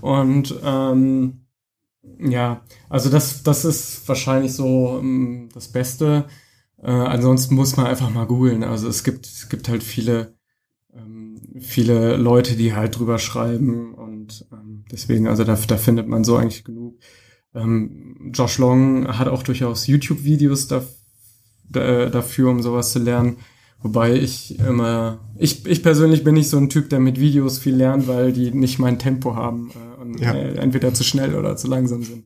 [0.00, 1.46] Und ähm,
[2.18, 6.26] ja, also das, das ist wahrscheinlich so ähm, das Beste.
[6.82, 8.64] Äh, ansonsten muss man einfach mal googeln.
[8.64, 10.34] Also es gibt, es gibt halt viele,
[10.94, 16.24] ähm, viele Leute, die halt drüber schreiben und ähm, deswegen, also da, da findet man
[16.24, 16.98] so eigentlich genug.
[17.54, 20.82] Ähm, Josh Long hat auch durchaus YouTube-Videos da,
[21.68, 23.36] da, dafür, um sowas zu lernen.
[23.82, 27.74] Wobei ich immer, ich, ich persönlich bin nicht so ein Typ, der mit Videos viel
[27.74, 30.32] lernt, weil die nicht mein Tempo haben äh, und ja.
[30.32, 32.24] äh, entweder zu schnell oder zu langsam sind.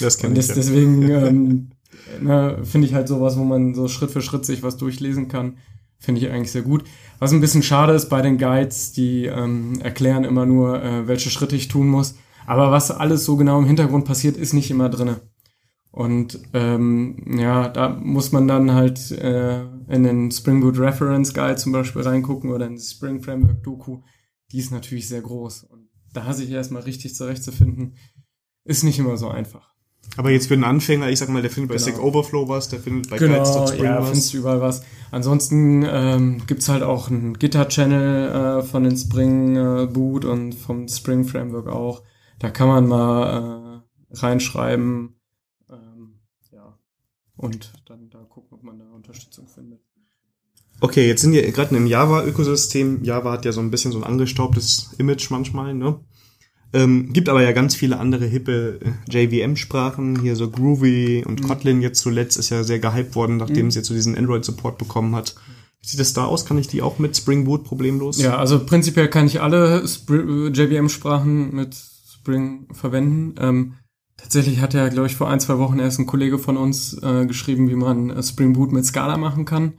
[0.00, 0.46] Das kann und ich.
[0.46, 0.54] Ja.
[0.54, 1.70] Deswegen ähm,
[2.20, 5.56] ne, finde ich halt sowas, wo man so Schritt für Schritt sich was durchlesen kann.
[5.98, 6.84] Finde ich eigentlich sehr gut.
[7.18, 11.30] Was ein bisschen schade ist bei den Guides, die ähm, erklären immer nur, äh, welche
[11.30, 12.14] Schritte ich tun muss.
[12.46, 15.20] Aber was alles so genau im Hintergrund passiert, ist nicht immer drinne.
[15.92, 21.56] Und ähm, ja, da muss man dann halt äh, in den Spring Boot Reference Guide
[21.56, 24.00] zum Beispiel reingucken oder in die Spring Framework Doku.
[24.52, 25.64] Die ist natürlich sehr groß.
[25.64, 27.96] Und da sich erstmal richtig zurechtzufinden,
[28.64, 29.72] ist nicht immer so einfach.
[30.16, 31.88] Aber jetzt für einen Anfänger, ich sag mal, der findet bei genau.
[31.88, 34.08] Stack Overflow was, der findet bei genau, Guides.spring ja, was.
[34.08, 34.82] findest du überall was.
[35.10, 40.88] Ansonsten ähm, gibt's halt auch einen Gitter-Channel äh, von den Spring äh, Boot und vom
[40.88, 42.02] Spring Framework auch.
[42.42, 45.14] Da kann man mal äh, reinschreiben,
[45.70, 46.18] ähm,
[46.50, 46.76] ja,
[47.36, 49.80] und dann da gucken, ob man da Unterstützung findet.
[50.80, 53.04] Okay, jetzt sind wir gerade im Java-Ökosystem.
[53.04, 56.00] Java hat ja so ein bisschen so ein angestaubtes Image manchmal, ne?
[56.72, 61.46] Ähm, gibt aber ja ganz viele andere hippe äh, JVM-Sprachen, hier so Groovy und mhm.
[61.46, 63.68] Kotlin jetzt zuletzt ist ja sehr gehypt worden, nachdem mhm.
[63.68, 65.36] es jetzt so diesen Android-Support bekommen hat.
[65.80, 66.44] Wie sieht das da aus?
[66.44, 68.20] Kann ich die auch mit Spring Boot problemlos?
[68.20, 71.76] Ja, also prinzipiell kann ich alle JVM-Sprachen mit
[72.22, 73.34] Spring verwenden.
[73.38, 73.74] Ähm,
[74.16, 77.26] tatsächlich hat ja, glaube ich, vor ein, zwei Wochen erst ein Kollege von uns äh,
[77.26, 79.74] geschrieben, wie man äh, Spring Boot mit Scala machen kann.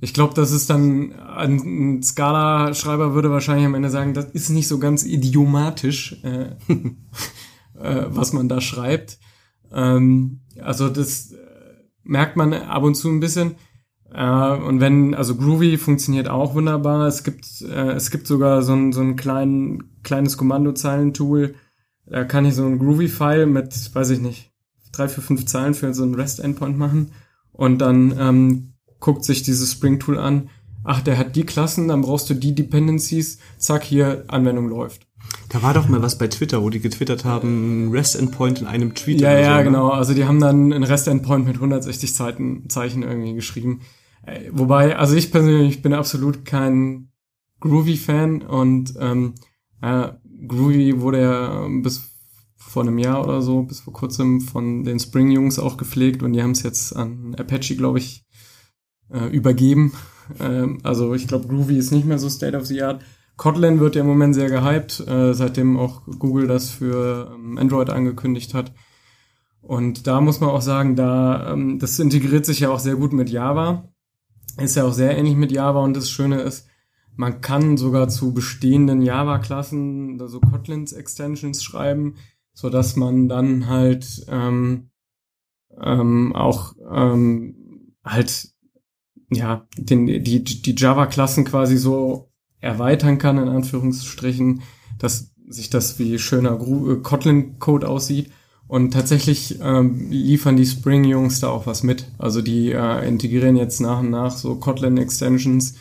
[0.00, 4.68] Ich glaube, das ist dann, ein Scala-Schreiber würde wahrscheinlich am Ende sagen, das ist nicht
[4.68, 6.56] so ganz idiomatisch, äh,
[7.78, 9.18] äh, was man da schreibt.
[9.72, 11.38] Ähm, also das äh,
[12.02, 13.54] merkt man ab und zu ein bisschen.
[14.14, 17.06] Äh, und wenn, also Groovy funktioniert auch wunderbar.
[17.06, 21.54] Es gibt, äh, es gibt sogar so ein, so ein klein, kleines Kommandozeilentool.
[22.06, 24.52] Da kann ich so ein Groovy-File mit, weiß ich nicht,
[24.92, 27.10] drei, vier, fünf Zeilen für so ein REST-Endpoint machen.
[27.52, 30.48] Und dann ähm, guckt sich dieses Spring Tool an.
[30.84, 33.38] Ach, der hat die Klassen, dann brauchst du die Dependencies.
[33.58, 35.06] Zack, hier, Anwendung läuft.
[35.48, 38.94] Da war doch mal was bei Twitter, wo die getwittert haben, REST Endpoint in einem
[38.94, 39.20] Tweet.
[39.20, 39.64] Ja, ja, so, ne?
[39.64, 39.88] genau.
[39.88, 43.80] Also die haben dann ein REST Endpoint mit 160 Zeiten, Zeichen irgendwie geschrieben.
[44.26, 47.10] Äh, wobei, also ich persönlich bin absolut kein
[47.60, 49.34] Groovy-Fan und ähm,
[49.80, 50.08] äh,
[50.46, 52.14] Groovy wurde ja bis
[52.56, 56.42] vor einem Jahr oder so, bis vor kurzem von den Spring-Jungs auch gepflegt und die
[56.42, 58.24] haben es jetzt an Apache, glaube ich,
[59.10, 59.92] äh, übergeben.
[60.40, 63.04] Ähm, also ich glaube, Groovy ist nicht mehr so State of the Art.
[63.36, 67.90] Kotlin wird ja im Moment sehr gehypt, äh, seitdem auch Google das für ähm, Android
[67.90, 68.72] angekündigt hat.
[69.60, 73.12] Und da muss man auch sagen, da ähm, das integriert sich ja auch sehr gut
[73.12, 73.92] mit Java.
[74.56, 76.68] Ist ja auch sehr ähnlich mit Java und das Schöne ist,
[77.16, 82.16] man kann sogar zu bestehenden Java-Klassen so Kotlins Extensions schreiben,
[82.52, 84.90] so dass man dann halt ähm,
[85.80, 88.54] ähm, auch ähm, halt
[89.30, 94.62] ja, den, die, die Java-Klassen quasi so erweitern kann, in Anführungsstrichen,
[94.98, 98.30] dass sich das wie schöner äh, Kotlin-Code aussieht.
[98.66, 102.06] Und tatsächlich ähm, liefern die Spring-Jungs da auch was mit.
[102.18, 105.74] Also die äh, integrieren jetzt nach und nach so Kotlin-Extensions,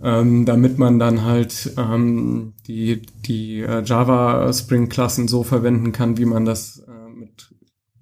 [0.00, 6.24] ähm, damit man dann halt ähm, die, die äh, Java Spring-Klassen so verwenden kann, wie
[6.24, 7.52] man das äh, mit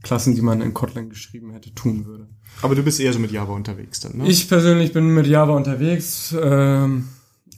[0.02, 2.28] Klassen, die man in Kotlin geschrieben hätte, tun würde.
[2.62, 4.28] Aber du bist eher so mit Java unterwegs dann, ne?
[4.28, 7.08] Ich persönlich bin mit Java unterwegs ähm,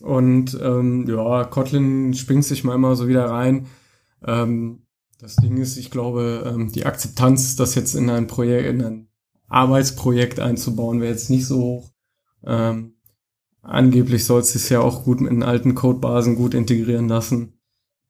[0.01, 3.67] und ähm, ja, Kotlin springt sich mal immer so wieder rein.
[4.25, 4.82] Ähm,
[5.23, 9.09] das Ding ist, ich glaube, ähm, die Akzeptanz, das jetzt in ein Projekt, in ein
[9.47, 11.93] Arbeitsprojekt einzubauen, wäre jetzt nicht so hoch.
[12.45, 12.97] Ähm,
[13.63, 17.53] angeblich soll es sich ja auch gut mit den alten Codebasen gut integrieren lassen.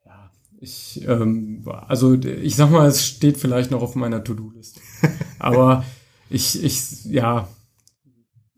[0.06, 4.80] Ja, ich, ähm, also ich sag mal, es steht vielleicht noch auf meiner To-Do-Liste.
[5.38, 5.84] Aber
[6.30, 7.46] ich, ich, ja,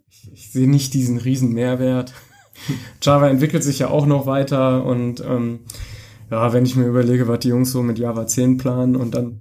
[0.07, 2.15] ich, ich sehe nicht diesen riesen Mehrwert.
[3.03, 5.65] Java entwickelt sich ja auch noch weiter und ähm,
[6.31, 9.41] ja, wenn ich mir überlege, was die Jungs so mit Java 10 planen und dann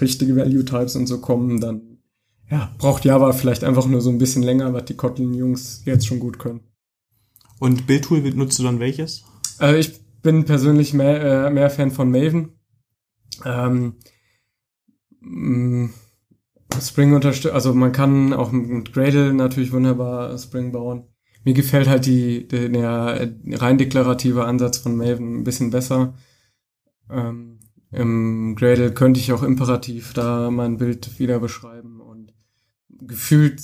[0.00, 1.98] richtige Value Types und so kommen, dann
[2.50, 6.20] ja, braucht Java vielleicht einfach nur so ein bisschen länger, was die Kotlin-Jungs jetzt schon
[6.20, 6.60] gut können.
[7.58, 9.24] Und Bildtool nutzt du dann welches?
[9.60, 12.50] Äh, ich bin persönlich mehr, äh, mehr Fan von Maven.
[13.44, 13.94] Ähm,
[15.20, 15.86] mm,
[16.80, 21.04] Spring unterstützt, also man kann auch mit Gradle natürlich wunderbar Spring bauen.
[21.44, 26.14] Mir gefällt halt die, der, rein deklarative Ansatz von Maven ein bisschen besser.
[27.10, 27.58] Ähm,
[27.90, 32.32] Im Gradle könnte ich auch imperativ da mein Bild wieder beschreiben und
[32.88, 33.60] gefühlt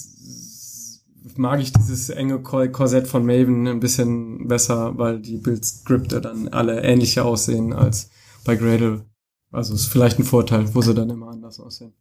[1.37, 6.83] mag ich dieses enge Korsett von Maven ein bisschen besser, weil die Bildskripte dann alle
[6.83, 8.11] ähnlicher aussehen als
[8.45, 9.05] bei Gradle.
[9.51, 11.93] Also ist vielleicht ein Vorteil, wo sie dann immer anders aussehen.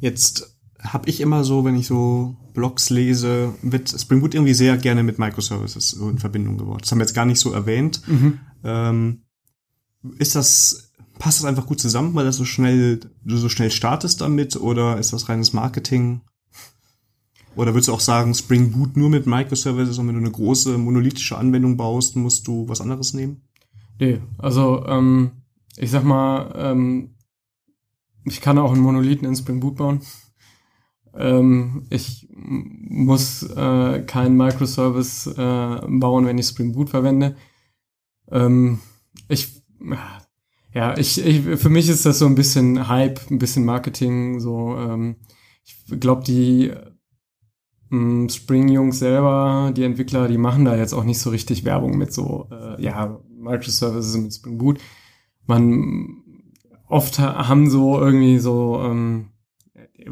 [0.00, 4.76] Jetzt habe ich immer so, wenn ich so Blogs lese, wird Spring Boot irgendwie sehr
[4.76, 6.82] gerne mit Microservices so in Verbindung gebracht.
[6.82, 8.02] Das haben wir jetzt gar nicht so erwähnt.
[8.06, 8.38] Mhm.
[8.64, 9.22] Ähm,
[10.18, 14.20] ist das, passt das einfach gut zusammen, weil das so schnell, du so schnell startest
[14.20, 16.20] damit oder ist das reines Marketing?
[17.56, 20.78] Oder würdest du auch sagen, Spring Boot nur mit Microservices und wenn du eine große
[20.78, 23.42] monolithische Anwendung baust, musst du was anderes nehmen?
[23.98, 25.32] Nee, also ähm,
[25.76, 27.16] ich sag mal, ähm,
[28.24, 30.02] ich kann auch einen Monolithen in Spring Boot bauen.
[31.18, 37.36] Ähm, ich muss äh, keinen Microservice äh, bauen, wenn ich Spring Boot verwende.
[38.30, 38.78] Ähm,
[39.28, 39.62] ich,
[40.72, 44.76] ja, ich, ich, für mich ist das so ein bisschen Hype, ein bisschen Marketing, so,
[44.76, 45.16] ähm,
[45.64, 46.72] ich glaube, die
[47.90, 52.12] ähm, Spring-Jungs selber, die Entwickler, die machen da jetzt auch nicht so richtig Werbung mit
[52.12, 54.78] so, äh, ja, Microservices mit Spring Boot.
[55.46, 56.22] Man,
[56.86, 59.30] oft haben so irgendwie so, ähm,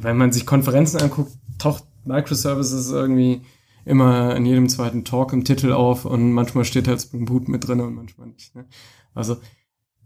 [0.03, 3.43] wenn man sich Konferenzen anguckt, taucht Microservices irgendwie
[3.85, 7.67] immer in jedem zweiten Talk im Titel auf und manchmal steht halt Spring Boot mit
[7.67, 8.55] drin und manchmal nicht.
[8.55, 8.67] Ne?
[9.15, 9.37] Also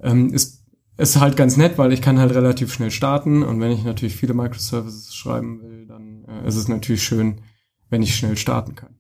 [0.01, 3.73] ähm, ist, ist halt ganz nett, weil ich kann halt relativ schnell starten und wenn
[3.73, 7.41] ich natürlich viele Microservices schreiben will, dann äh, ist es natürlich schön,
[7.89, 8.99] wenn ich schnell starten kann.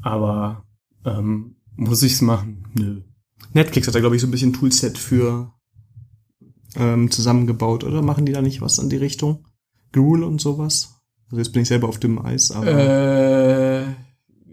[0.00, 0.64] Aber
[1.04, 2.66] ähm, muss ich's machen?
[2.74, 3.02] Nö.
[3.52, 5.52] Netflix hat da, glaube ich, so ein bisschen Toolset für
[6.76, 8.02] ähm, zusammengebaut, oder?
[8.02, 9.46] Machen die da nicht was an die Richtung?
[9.92, 10.94] Gruel und sowas?
[11.26, 12.66] Also jetzt bin ich selber auf dem Eis, aber.
[12.66, 13.84] Äh,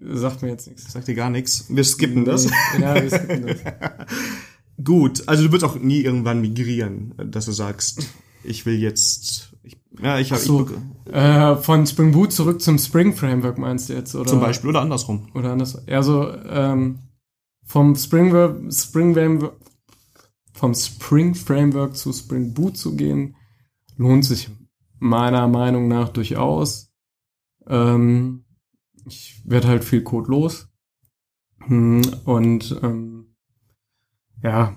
[0.02, 0.91] sagt mir jetzt nichts.
[0.91, 1.65] Sagt dir gar nichts.
[1.69, 2.49] Wir skippen das.
[2.80, 3.58] Ja, wir skippen das.
[4.84, 8.08] Gut, also du wirst auch nie irgendwann migrieren, dass du sagst,
[8.43, 9.54] ich will jetzt.
[9.63, 10.69] Ich, ja, ich habe so,
[11.12, 14.30] äh, von Spring Boot zurück zum Spring Framework meinst du jetzt oder?
[14.30, 15.28] Zum Beispiel oder andersrum.
[15.34, 15.82] Oder andersrum.
[15.88, 16.99] Also ähm,
[17.65, 19.49] vom Spring Spring
[20.54, 23.36] vom Spring Framework zu Spring Boot zu gehen,
[23.97, 24.49] lohnt sich
[24.99, 26.91] meiner Meinung nach durchaus.
[27.67, 28.45] Ähm,
[29.05, 30.69] ich werde halt viel Code los.
[31.65, 33.35] Hm, und ähm,
[34.41, 34.75] ja,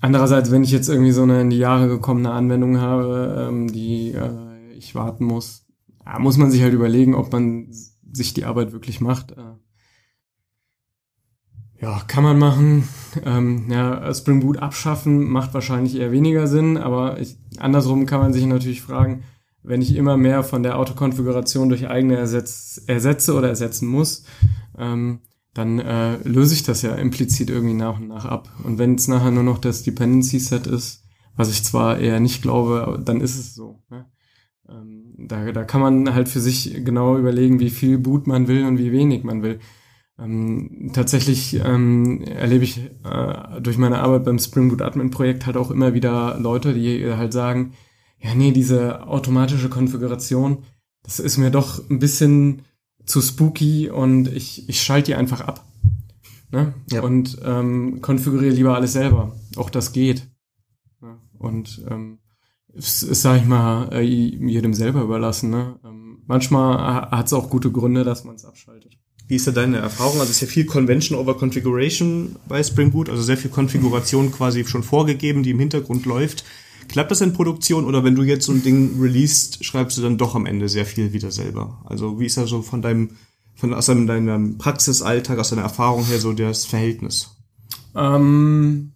[0.00, 4.12] andererseits, wenn ich jetzt irgendwie so eine in die Jahre gekommene Anwendung habe, ähm, die
[4.12, 5.66] äh, ich warten muss,
[6.04, 7.68] ja, muss man sich halt überlegen, ob man
[8.12, 9.32] sich die Arbeit wirklich macht.
[9.32, 9.54] Äh,
[11.80, 12.88] ja, kann man machen.
[13.24, 18.32] Ähm, ja, Spring Boot abschaffen macht wahrscheinlich eher weniger Sinn, aber ich, andersrum kann man
[18.32, 19.22] sich natürlich fragen,
[19.62, 24.24] wenn ich immer mehr von der Autokonfiguration durch eigene ersetz, ersetze oder ersetzen muss,
[24.78, 25.20] ähm,
[25.54, 28.48] dann äh, löse ich das ja implizit irgendwie nach und nach ab.
[28.62, 31.02] Und wenn es nachher nur noch das Dependency Set ist,
[31.34, 33.82] was ich zwar eher nicht glaube, dann ist es so.
[33.90, 34.06] Ne?
[34.68, 38.64] Ähm, da, da kann man halt für sich genau überlegen, wie viel Boot man will
[38.66, 39.58] und wie wenig man will.
[40.18, 45.56] Ähm, tatsächlich ähm, erlebe ich äh, durch meine Arbeit beim Spring Boot Admin Projekt halt
[45.56, 47.74] auch immer wieder Leute, die halt sagen,
[48.18, 50.64] ja nee, diese automatische Konfiguration,
[51.02, 52.62] das ist mir doch ein bisschen
[53.04, 55.64] zu spooky und ich, ich schalte die einfach ab.
[56.50, 56.74] Ne?
[56.90, 57.02] Ja.
[57.02, 59.36] Und ähm, konfiguriere lieber alles selber.
[59.56, 60.28] Auch das geht.
[61.02, 61.18] Ja.
[61.38, 62.18] Und ähm,
[62.72, 65.50] ist, ist, sag ich mal, äh, jedem selber überlassen.
[65.50, 65.78] Ne?
[65.84, 68.98] Ähm, manchmal hat es auch gute Gründe, dass man es abschaltet.
[69.28, 70.20] Wie ist da deine Erfahrung?
[70.20, 74.64] Also ist ja viel Convention over Configuration bei Spring Boot, also sehr viel Konfiguration quasi
[74.64, 76.44] schon vorgegeben, die im Hintergrund läuft.
[76.88, 80.18] Klappt das in Produktion oder wenn du jetzt so ein Ding released, schreibst du dann
[80.18, 81.82] doch am Ende sehr viel wieder selber?
[81.84, 83.10] Also wie ist da so von deinem,
[83.56, 87.30] von aus deinem Praxisalltag, aus deiner Erfahrung her so das Verhältnis?
[87.96, 88.92] Ähm,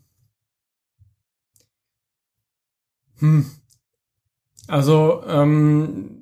[3.18, 3.46] hm.
[4.68, 6.19] Also ähm,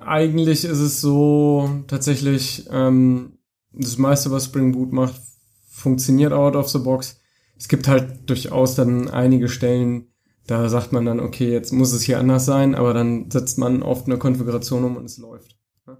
[0.00, 3.38] eigentlich ist es so tatsächlich, ähm,
[3.72, 5.20] das meiste, was Spring Boot macht,
[5.68, 7.20] funktioniert out of the box.
[7.56, 10.06] Es gibt halt durchaus dann einige Stellen,
[10.46, 13.82] da sagt man dann, okay, jetzt muss es hier anders sein, aber dann setzt man
[13.82, 15.56] oft eine Konfiguration um und es läuft.
[15.86, 15.98] Ja,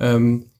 [0.00, 0.50] ähm,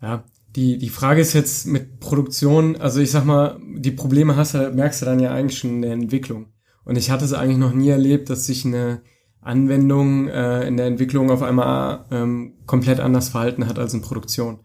[0.00, 0.24] ja
[0.56, 4.70] die, die Frage ist jetzt mit Produktion, also ich sag mal, die Probleme hast du,
[4.70, 6.52] merkst du dann ja eigentlich schon in der Entwicklung.
[6.84, 9.02] Und ich hatte es eigentlich noch nie erlebt, dass sich eine
[9.42, 14.60] Anwendung äh, in der Entwicklung auf einmal ähm, komplett anders verhalten hat als in Produktion.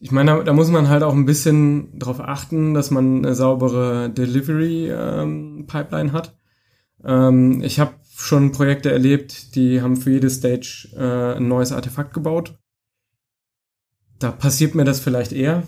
[0.00, 3.34] Ich meine, da, da muss man halt auch ein bisschen darauf achten, dass man eine
[3.34, 6.34] saubere Delivery-Pipeline ähm, hat.
[7.04, 12.14] Ähm, ich habe schon Projekte erlebt, die haben für jede Stage äh, ein neues Artefakt
[12.14, 12.58] gebaut.
[14.18, 15.64] Da passiert mir das vielleicht eher.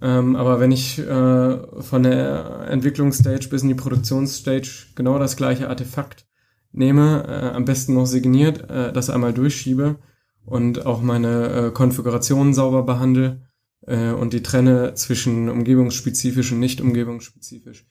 [0.00, 5.68] Ähm, aber wenn ich äh, von der Entwicklungsstage bis in die Produktionsstage genau das gleiche
[5.68, 6.27] Artefakt
[6.72, 9.98] nehme, äh, am besten noch signiert, äh, das einmal durchschiebe
[10.44, 13.42] und auch meine äh, Konfigurationen sauber behandle
[13.86, 17.86] äh, und die trenne zwischen umgebungsspezifisch und nicht umgebungsspezifisch,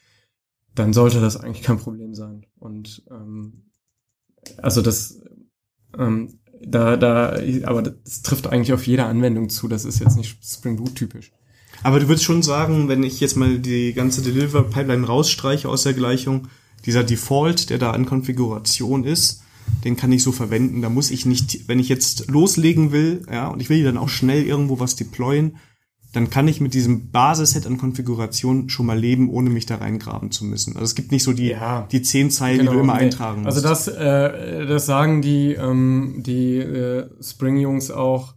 [0.76, 2.46] dann sollte das eigentlich kein Problem sein.
[2.56, 3.72] Und ähm,
[4.58, 5.22] also das
[5.98, 9.68] ähm, da, da, aber das trifft eigentlich auf jede Anwendung zu.
[9.68, 11.32] Das ist jetzt nicht Spring Boot typisch.
[11.84, 15.84] Aber du würdest schon sagen, wenn ich jetzt mal die ganze Deliver Pipeline rausstreiche aus
[15.84, 16.48] der Gleichung,
[16.88, 19.44] dieser Default, der da an Konfiguration ist,
[19.84, 20.82] den kann ich so verwenden.
[20.82, 24.10] Da muss ich nicht, wenn ich jetzt loslegen will, ja, und ich will dann auch
[24.10, 25.58] schnell irgendwo was deployen,
[26.14, 30.32] dann kann ich mit diesem Basisset an Konfiguration schon mal leben, ohne mich da reingraben
[30.32, 30.74] zu müssen.
[30.74, 32.94] Also es gibt nicht so die, ja, die zehn Zeilen, genau, die du genau.
[32.94, 33.06] immer nee.
[33.06, 33.58] eintragen musst.
[33.58, 38.36] Also das, äh, das sagen die, ähm, die äh, Spring-Jungs auch.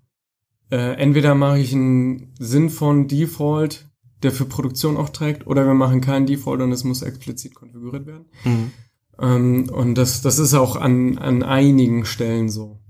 [0.71, 3.89] Äh, entweder mache ich einen Sinn von Default
[4.23, 8.07] der für Produktion auch trägt, oder wir machen keinen Default und es muss explizit konfiguriert
[8.07, 8.27] werden.
[8.45, 8.71] Mhm.
[9.19, 12.81] Ähm, und das, das ist auch an, an einigen Stellen so.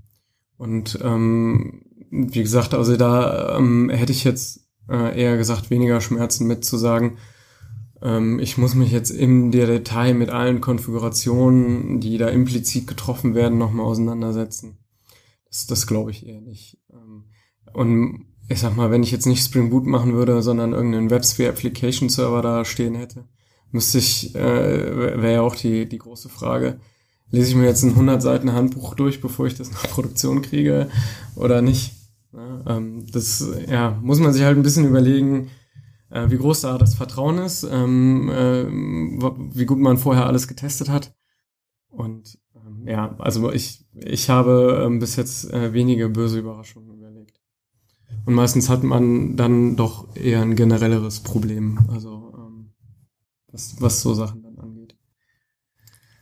[0.57, 6.47] Und ähm, wie gesagt, also da ähm, hätte ich jetzt äh, eher gesagt, weniger Schmerzen
[6.47, 7.17] mit zu sagen,
[8.01, 13.35] ähm, ich muss mich jetzt im der Detail mit allen Konfigurationen, die da implizit getroffen
[13.35, 14.77] werden, nochmal auseinandersetzen.
[15.49, 16.79] Das, das glaube ich eher nicht.
[16.91, 17.25] Ähm,
[17.73, 21.49] und ich sag mal, wenn ich jetzt nicht Spring Boot machen würde, sondern irgendeinen WebSphere
[21.49, 23.25] Application Server da stehen hätte,
[23.71, 26.79] müsste ich, äh, wäre ja auch die, die große Frage,
[27.29, 30.89] lese ich mir jetzt ein 100 Seiten Handbuch durch, bevor ich das nach Produktion kriege
[31.35, 31.93] oder nicht?
[32.33, 35.49] Ja, ähm, das, ja, muss man sich halt ein bisschen überlegen,
[36.09, 38.65] äh, wie groß da das Vertrauen ist, ähm, äh,
[39.55, 41.13] wie gut man vorher alles getestet hat.
[41.89, 47.00] Und ähm, ja, also ich, ich habe ähm, bis jetzt äh, wenige böse Überraschungen
[48.25, 52.73] und meistens hat man dann doch eher ein generelleres Problem, also ähm,
[53.51, 54.95] was, was so Sachen dann angeht.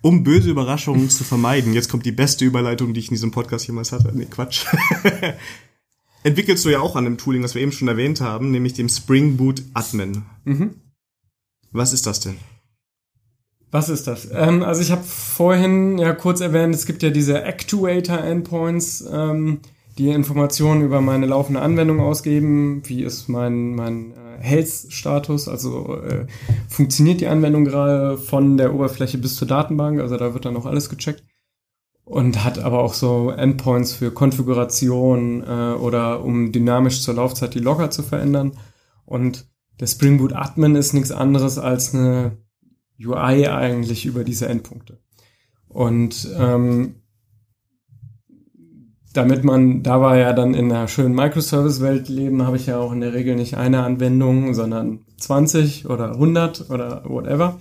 [0.01, 3.67] Um böse Überraschungen zu vermeiden, jetzt kommt die beste Überleitung, die ich in diesem Podcast
[3.67, 4.11] jemals hatte.
[4.13, 4.65] Nee, Quatsch.
[6.23, 8.89] Entwickelst du ja auch an einem Tooling, was wir eben schon erwähnt haben, nämlich dem
[8.89, 10.23] Spring Boot Admin.
[10.45, 10.75] Mhm.
[11.71, 12.37] Was ist das denn?
[13.71, 14.27] Was ist das?
[14.31, 19.59] Ähm, also ich habe vorhin ja kurz erwähnt, es gibt ja diese Actuator-Endpoints, ähm,
[19.99, 22.81] die Informationen über meine laufende Anwendung ausgeben.
[22.85, 25.49] Wie ist mein, mein äh, Health-Status?
[25.49, 26.25] Also äh,
[26.69, 29.99] funktioniert die Anwendung gerade von der Oberfläche bis zur Datenbank?
[29.99, 31.25] Also da wird dann noch alles gecheckt.
[32.05, 37.59] Und hat aber auch so Endpoints für Konfiguration äh, oder um dynamisch zur Laufzeit die
[37.59, 38.53] Logger zu verändern.
[39.05, 39.47] Und
[39.81, 42.37] der Spring Boot Admin ist nichts anderes als eine
[42.99, 44.99] UI eigentlich über diese Endpunkte.
[45.67, 46.95] Und ähm,
[49.13, 52.91] damit man, da war ja dann in einer schönen Microservice-Welt leben, habe ich ja auch
[52.91, 57.59] in der Regel nicht eine Anwendung, sondern 20 oder 100 oder whatever.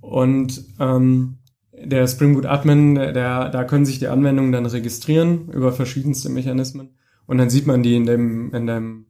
[0.00, 1.38] Und ähm,
[1.72, 6.90] der Spring Boot Admin, der, da können sich die Anwendungen dann registrieren über verschiedenste Mechanismen
[7.26, 9.06] und dann sieht man die in dem, in dem,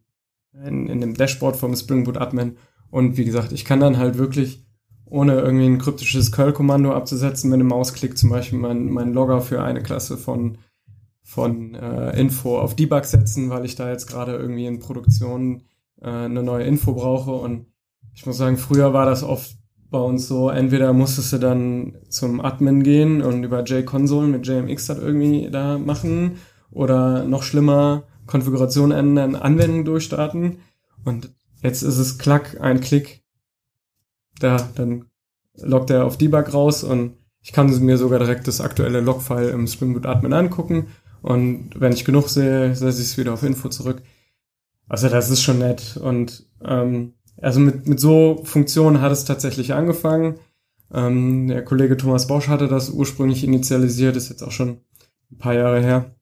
[0.65, 2.57] in, in dem Dashboard vom Spring Boot Admin.
[2.91, 4.65] Und wie gesagt, ich kann dann halt wirklich
[5.05, 9.63] ohne irgendwie ein kryptisches Curl-Kommando abzusetzen, mit einem Mausklick zum Beispiel mein, mein Logger für
[9.63, 10.59] eine Klasse von
[11.25, 15.63] von äh, Info auf Debug setzen, weil ich da jetzt gerade irgendwie in Produktion
[16.01, 17.33] äh, eine neue Info brauche.
[17.33, 17.67] Und
[18.15, 19.57] ich muss sagen, früher war das oft
[19.91, 24.87] bei uns so, entweder musstest du dann zum Admin gehen und über JConsole mit JMX
[24.87, 26.39] das irgendwie da machen
[26.71, 30.59] oder noch schlimmer, Konfiguration ändern, Anwendung durchstarten.
[31.05, 33.23] Und jetzt ist es klack, ein Klick,
[34.41, 35.07] da, dann
[35.57, 39.67] loggt er auf Debug raus und ich kann mir sogar direkt das aktuelle Logfile im
[39.67, 40.89] Spring Boot Admin angucken
[41.25, 44.03] und wenn ich genug sehe, setze ich es wieder auf Info zurück.
[44.89, 49.73] Also das ist schon nett und ähm, also mit, mit so Funktionen hat es tatsächlich
[49.73, 50.35] angefangen.
[50.93, 54.81] Ähm, der Kollege Thomas Bosch hatte das ursprünglich initialisiert, ist jetzt auch schon
[55.33, 56.15] ein paar Jahre her.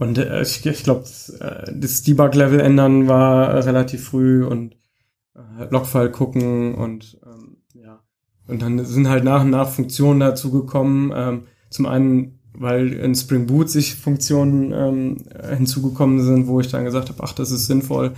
[0.00, 4.74] Und äh, ich, ich glaube, das, äh, das Debug-Level ändern war relativ früh und
[5.36, 8.02] äh, Logfile gucken und ähm, ja.
[8.48, 11.12] Und dann sind halt nach und nach Funktionen dazu gekommen.
[11.14, 15.16] Ähm, zum einen, weil in Spring Boot sich Funktionen ähm,
[15.56, 18.14] hinzugekommen sind, wo ich dann gesagt habe, ach, das ist sinnvoll,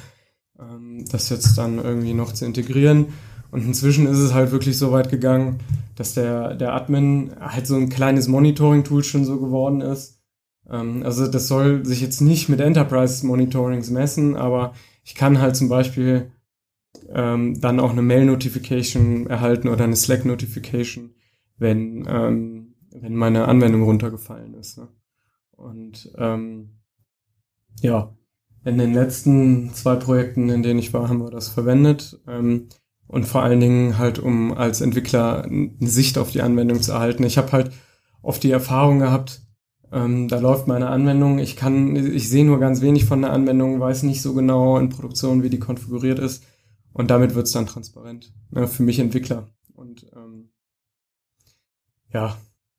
[0.58, 3.06] ähm, das jetzt dann irgendwie noch zu integrieren.
[3.50, 5.60] Und inzwischen ist es halt wirklich so weit gegangen,
[5.96, 10.20] dass der, der Admin halt so ein kleines Monitoring-Tool schon so geworden ist.
[10.68, 14.74] Ähm, also das soll sich jetzt nicht mit Enterprise-Monitorings messen, aber
[15.04, 16.30] ich kann halt zum Beispiel
[17.12, 21.10] ähm, dann auch eine Mail-Notification erhalten oder eine Slack-Notification,
[21.56, 22.57] wenn, ähm,
[23.00, 24.78] wenn meine Anwendung runtergefallen ist.
[24.78, 24.88] Ne?
[25.52, 26.80] Und ähm,
[27.80, 28.14] ja,
[28.64, 32.20] in den letzten zwei Projekten, in denen ich war, haben wir das verwendet.
[32.26, 32.68] Ähm,
[33.06, 37.24] und vor allen Dingen halt, um als Entwickler eine Sicht auf die Anwendung zu erhalten.
[37.24, 37.72] Ich habe halt
[38.20, 39.40] oft die Erfahrung gehabt,
[39.90, 43.80] ähm, da läuft meine Anwendung, ich kann, ich sehe nur ganz wenig von der Anwendung,
[43.80, 46.44] weiß nicht so genau in Produktion, wie die konfiguriert ist.
[46.92, 48.32] Und damit wird es dann transparent.
[48.50, 49.48] Ne, für mich Entwickler.
[49.74, 50.50] Und ähm,
[52.12, 52.36] ja,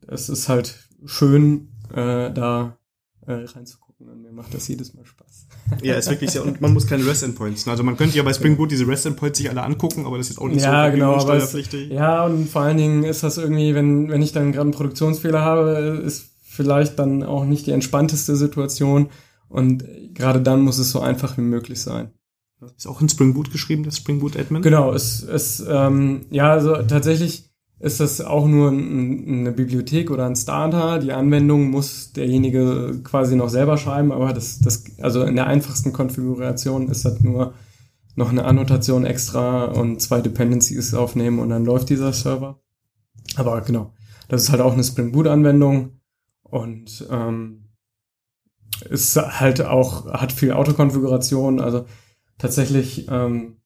[0.08, 2.78] es ist halt schön, äh, da
[3.26, 4.08] äh, reinzugucken.
[4.08, 5.48] Und mir macht das jedes Mal Spaß.
[5.84, 6.44] Ja, ist wirklich sehr.
[6.44, 7.68] Und man muss keine REST-Endpoints.
[7.68, 10.40] Also man könnte ja bei Spring Boot diese REST-Endpoints sich alle angucken, aber das ist
[10.40, 11.56] auch nicht ja, so genau, aber es,
[11.90, 15.42] Ja, und vor allen Dingen ist das irgendwie, wenn, wenn ich dann gerade einen Produktionsfehler
[15.42, 19.10] habe, ist vielleicht dann auch nicht die entspannteste Situation.
[19.48, 19.84] Und
[20.16, 22.12] gerade dann muss es so einfach wie möglich sein.
[22.76, 24.62] Ist auch in Spring Boot geschrieben, das Spring Boot Admin?
[24.62, 27.49] Genau, es, es ähm, ja, also tatsächlich
[27.80, 31.00] ist das auch nur ein, eine Bibliothek oder ein Starter.
[31.00, 35.94] Die Anwendung muss derjenige quasi noch selber schreiben, aber das, das, also in der einfachsten
[35.94, 37.54] Konfiguration ist das nur
[38.16, 42.60] noch eine Annotation extra und zwei Dependencies aufnehmen und dann läuft dieser Server.
[43.36, 43.94] Aber genau,
[44.28, 46.02] das ist halt auch eine Spring Boot Anwendung
[46.44, 47.70] und ähm,
[48.90, 51.86] ist halt auch, hat viel Autokonfiguration, also
[52.38, 53.59] tatsächlich ähm,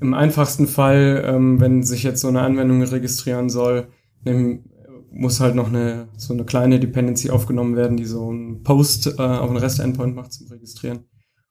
[0.00, 3.88] im einfachsten Fall, ähm, wenn sich jetzt so eine Anwendung registrieren soll,
[4.24, 4.64] nehm,
[5.10, 9.22] muss halt noch eine so eine kleine Dependency aufgenommen werden, die so ein Post äh,
[9.22, 11.00] auf einen REST-Endpoint macht zum Registrieren.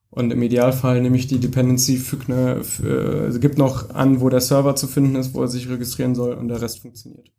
[0.10, 4.40] Und im Idealfall nehme ich die Dependency, fügt eine, also gibt noch an, wo der
[4.40, 7.32] Server zu finden ist, wo er sich registrieren soll und der Rest funktioniert.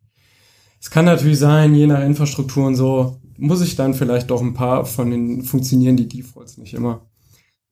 [0.79, 4.53] Es kann natürlich sein, je nach Infrastruktur und so, muss ich dann vielleicht doch ein
[4.53, 7.07] paar von den funktionieren die Defaults nicht immer.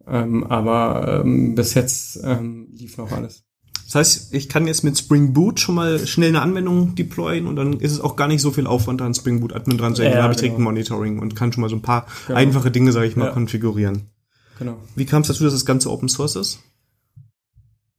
[0.07, 3.43] Ähm, aber ähm, bis jetzt ähm, lief noch alles.
[3.85, 7.55] Das heißt, ich kann jetzt mit Spring Boot schon mal schnell eine Anwendung deployen und
[7.55, 10.01] dann ist es auch gar nicht so viel Aufwand an Spring Boot Admin dran zu
[10.01, 10.13] hängen.
[10.13, 10.69] Ja, dann habe ich direkt genau.
[10.69, 12.39] ein Monitoring und kann schon mal so ein paar genau.
[12.39, 13.31] einfache Dinge, sage ich mal, ja.
[13.31, 14.09] konfigurieren.
[14.57, 14.77] Genau.
[14.95, 16.59] Wie kam es dazu, dass das Ganze Open Source ist?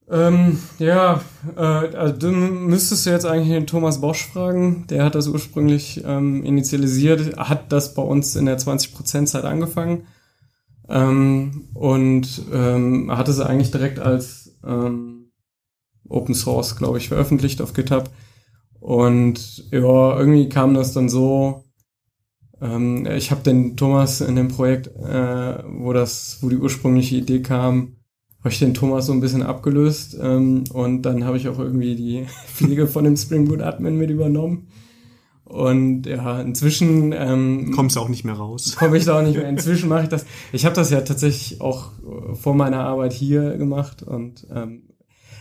[0.09, 1.21] Ähm, ja,
[1.55, 4.87] äh, also du müsstest du jetzt eigentlich den Thomas Bosch fragen.
[4.89, 10.03] Der hat das ursprünglich ähm, initialisiert, hat das bei uns in der 20% Zeit angefangen
[10.89, 15.31] ähm, und ähm, hat es eigentlich direkt als ähm,
[16.09, 18.09] Open Source, glaube ich, veröffentlicht auf GitHub.
[18.79, 21.65] Und ja, irgendwie kam das dann so.
[22.61, 27.41] Ähm, ich habe den Thomas in dem Projekt, äh, wo das, wo die ursprüngliche Idee
[27.41, 27.97] kam,
[28.39, 31.95] habe ich den Thomas so ein bisschen abgelöst ähm, und dann habe ich auch irgendwie
[31.95, 34.67] die Pflege von dem Spring Boot Admin mit übernommen.
[35.47, 38.75] Und ja, inzwischen ähm, kommst du auch nicht mehr raus.
[38.77, 39.47] Komme ich da auch nicht mehr.
[39.49, 40.25] Inzwischen mache ich das.
[40.51, 44.83] Ich habe das ja tatsächlich auch äh, vor meiner Arbeit hier gemacht und ähm,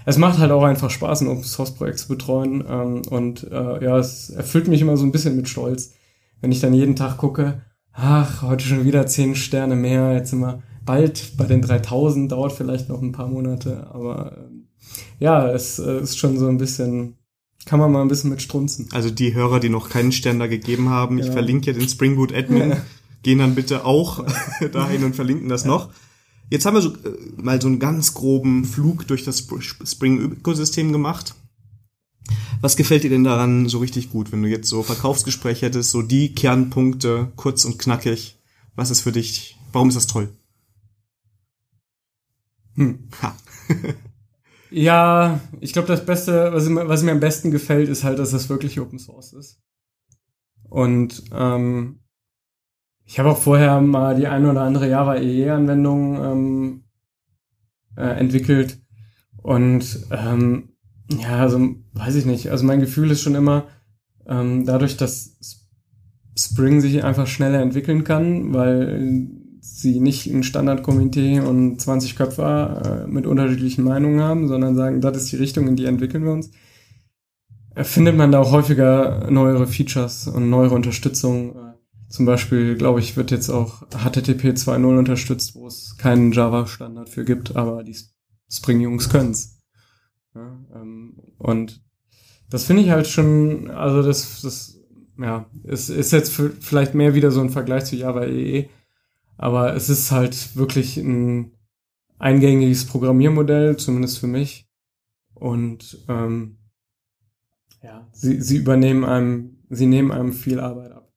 [0.04, 2.64] es macht halt auch einfach Spaß, ein Open Source Projekt zu betreuen.
[2.68, 5.94] Ähm, und äh, ja, es erfüllt mich immer so ein bisschen mit Stolz,
[6.40, 10.40] wenn ich dann jeden Tag gucke, ach, heute schon wieder zehn Sterne mehr, jetzt sind
[10.40, 14.68] wir bald bei den 3000, dauert vielleicht noch ein paar Monate, aber ähm,
[15.18, 17.15] ja, es äh, ist schon so ein bisschen
[17.66, 18.88] kann man mal ein bisschen mit strunzen.
[18.92, 22.16] Also die Hörer, die noch keinen Stern da gegeben haben, ich verlinke ja den Spring
[22.16, 22.82] Boot Admin, ja.
[23.22, 24.24] gehen dann bitte auch
[24.72, 25.68] dahin und verlinken das ja.
[25.68, 25.90] noch.
[26.48, 29.46] Jetzt haben wir so, äh, mal so einen ganz groben Flug durch das
[29.84, 31.34] Spring-Ökosystem gemacht.
[32.60, 36.02] Was gefällt dir denn daran so richtig gut, wenn du jetzt so Verkaufsgespräch hättest, so
[36.02, 38.38] die Kernpunkte, kurz und knackig?
[38.76, 40.28] Was ist für dich, warum ist das toll?
[42.76, 43.08] Hm.
[43.20, 43.36] Ha.
[44.70, 48.48] ja, ich glaube, das Beste, was, was, mir am besten gefällt, ist halt, dass das
[48.48, 49.60] wirklich Open Source ist.
[50.68, 52.00] Und ähm,
[53.04, 56.84] ich habe auch vorher mal die eine oder andere Java EE-Anwendung ähm,
[57.96, 58.78] äh, entwickelt.
[59.42, 60.70] Und ähm,
[61.08, 62.50] ja, also weiß ich nicht.
[62.50, 63.68] Also mein Gefühl ist schon immer,
[64.26, 65.36] ähm, dadurch, dass
[66.36, 69.20] Spring sich einfach schneller entwickeln kann, weil
[69.92, 75.16] sie nicht ein Standardkomitee und 20 Köpfe äh, mit unterschiedlichen Meinungen haben, sondern sagen, das
[75.16, 76.50] ist die Richtung, in die entwickeln wir uns,
[77.82, 81.56] findet man da auch häufiger neuere Features und neuere Unterstützung.
[82.08, 87.24] Zum Beispiel, glaube ich, wird jetzt auch HTTP 2.0 unterstützt, wo es keinen Java-Standard für
[87.24, 87.96] gibt, aber die
[88.50, 89.58] Spring-Jungs können's.
[90.34, 91.82] Ja, ähm, und
[92.50, 94.78] das finde ich halt schon, also das, das,
[95.18, 98.68] ja, es ist jetzt vielleicht mehr wieder so ein Vergleich zu Java EE,
[99.36, 101.52] aber es ist halt wirklich ein
[102.18, 104.66] eingängiges Programmiermodell, zumindest für mich.
[105.34, 106.58] Und ähm,
[107.82, 111.12] ja, sie, sie übernehmen einem, sie nehmen einem viel Arbeit ab.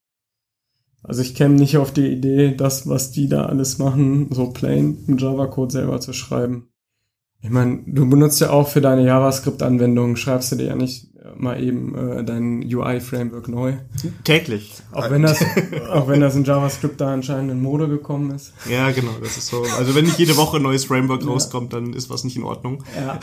[1.01, 5.03] Also ich käme nicht auf die Idee, das, was die da alles machen, so plain
[5.07, 6.69] im Java-Code selber zu schreiben.
[7.41, 11.61] Ich meine, du benutzt ja auch für deine JavaScript-Anwendung, schreibst du dir ja nicht mal
[11.61, 13.73] eben äh, dein UI-Framework neu.
[14.23, 14.73] Täglich.
[14.91, 15.43] Auch wenn das,
[15.89, 18.53] auch wenn das in JavaScript da anscheinend in Mode gekommen ist.
[18.69, 19.63] Ja, genau, das ist so.
[19.77, 21.29] Also wenn nicht jede Woche ein neues Framework ja.
[21.29, 22.83] rauskommt, dann ist was nicht in Ordnung.
[22.95, 23.19] Ja,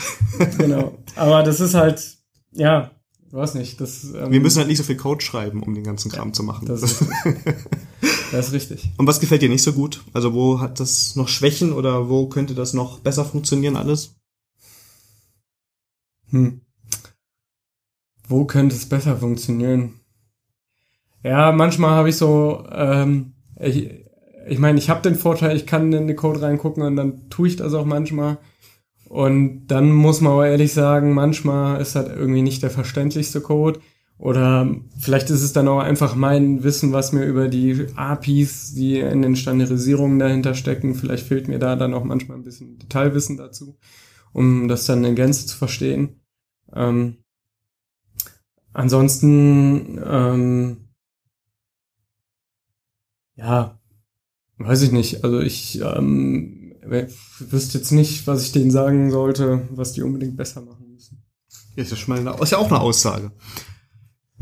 [0.57, 0.97] genau.
[1.15, 2.17] Aber das ist halt,
[2.51, 2.91] ja,
[3.31, 3.79] weiß nicht.
[3.81, 6.33] Das, ähm, Wir müssen halt nicht so viel Code schreiben, um den ganzen Kram ja,
[6.33, 6.67] zu machen.
[6.67, 7.05] Das ist,
[8.31, 8.91] das ist richtig.
[8.97, 10.03] Und was gefällt dir nicht so gut?
[10.13, 14.15] Also wo hat das noch Schwächen oder wo könnte das noch besser funktionieren alles?
[16.29, 16.61] Hm.
[18.27, 19.99] Wo könnte es besser funktionieren?
[21.23, 23.89] Ja, manchmal habe ich so, ähm, ich,
[24.47, 27.47] ich meine, ich habe den Vorteil, ich kann in den Code reingucken und dann tue
[27.47, 28.37] ich das auch manchmal.
[29.09, 33.79] Und dann muss man aber ehrlich sagen, manchmal ist das irgendwie nicht der verständlichste Code.
[34.17, 38.99] Oder vielleicht ist es dann auch einfach mein Wissen, was mir über die APIs, die
[38.99, 40.95] in den Standardisierungen dahinter stecken.
[40.95, 43.77] Vielleicht fehlt mir da dann auch manchmal ein bisschen Detailwissen dazu,
[44.33, 46.21] um das dann in Gänze zu verstehen.
[46.73, 47.17] Ähm,
[48.77, 50.77] ansonsten, ähm,
[53.35, 53.79] ja,
[54.57, 55.23] weiß ich nicht.
[55.23, 56.73] Also ich ähm,
[57.39, 61.23] wüsste jetzt nicht, was ich denen sagen sollte, was die unbedingt besser machen müssen.
[61.75, 63.31] Ja, ist ja schon mal ist ja auch eine Aussage.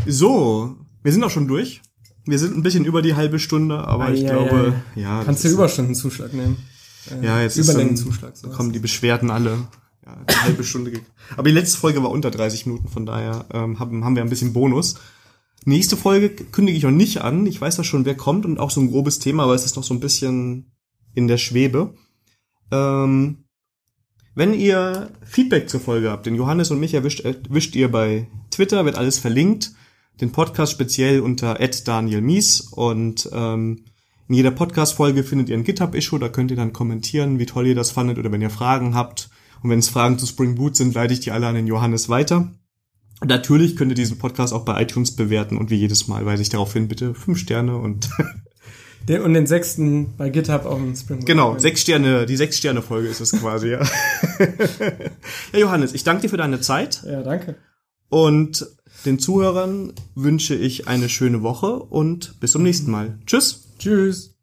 [0.05, 1.81] So, wir sind auch schon durch.
[2.25, 5.01] Wir sind ein bisschen über die halbe Stunde, aber ah, ich ja, glaube, ja.
[5.19, 6.57] ja Kannst du Überstundenzuschlag nehmen?
[7.11, 8.33] Äh, ja, jetzt Überlängenzuschlag.
[8.41, 9.67] Dann, kommen die Beschwerden alle.
[10.05, 11.01] Ja, eine halbe Stunde.
[11.35, 14.29] Aber die letzte Folge war unter 30 Minuten, von daher ähm, haben, haben wir ein
[14.29, 14.95] bisschen Bonus.
[15.65, 17.47] Nächste Folge kündige ich noch nicht an.
[17.47, 19.75] Ich weiß ja schon, wer kommt und auch so ein grobes Thema, aber es ist
[19.75, 20.71] noch so ein bisschen
[21.15, 21.95] in der Schwebe.
[22.71, 23.45] Ähm,
[24.35, 28.85] wenn ihr Feedback zur Folge habt, den Johannes und mich erwischt, erwischt ihr bei Twitter,
[28.85, 29.71] wird alles verlinkt.
[30.21, 33.85] Den Podcast speziell unter @danielmies und ähm,
[34.27, 37.75] in jeder Podcast-Folge findet ihr ein GitHub-Issue, da könnt ihr dann kommentieren, wie toll ihr
[37.75, 39.29] das fandet oder wenn ihr Fragen habt.
[39.65, 42.07] Und wenn es Fragen zu Spring Boot sind, leite ich die alle an den Johannes
[42.07, 42.51] weiter.
[43.19, 46.43] Und natürlich könnt ihr diesen Podcast auch bei iTunes bewerten und wie jedes Mal weise
[46.43, 48.07] ich darauf hin, bitte fünf Sterne und
[49.09, 51.25] Den, und den sechsten bei GitHub auf dem Spring.
[51.25, 53.81] Genau, sechs Sterne, die sechs Sterne Folge ist es quasi, ja.
[55.51, 57.01] ja, Johannes, ich danke dir für deine Zeit.
[57.03, 57.55] Ja, danke.
[58.09, 58.67] Und
[59.03, 63.17] den Zuhörern wünsche ich eine schöne Woche und bis zum nächsten Mal.
[63.25, 63.67] Tschüss.
[63.79, 64.34] Tschüss.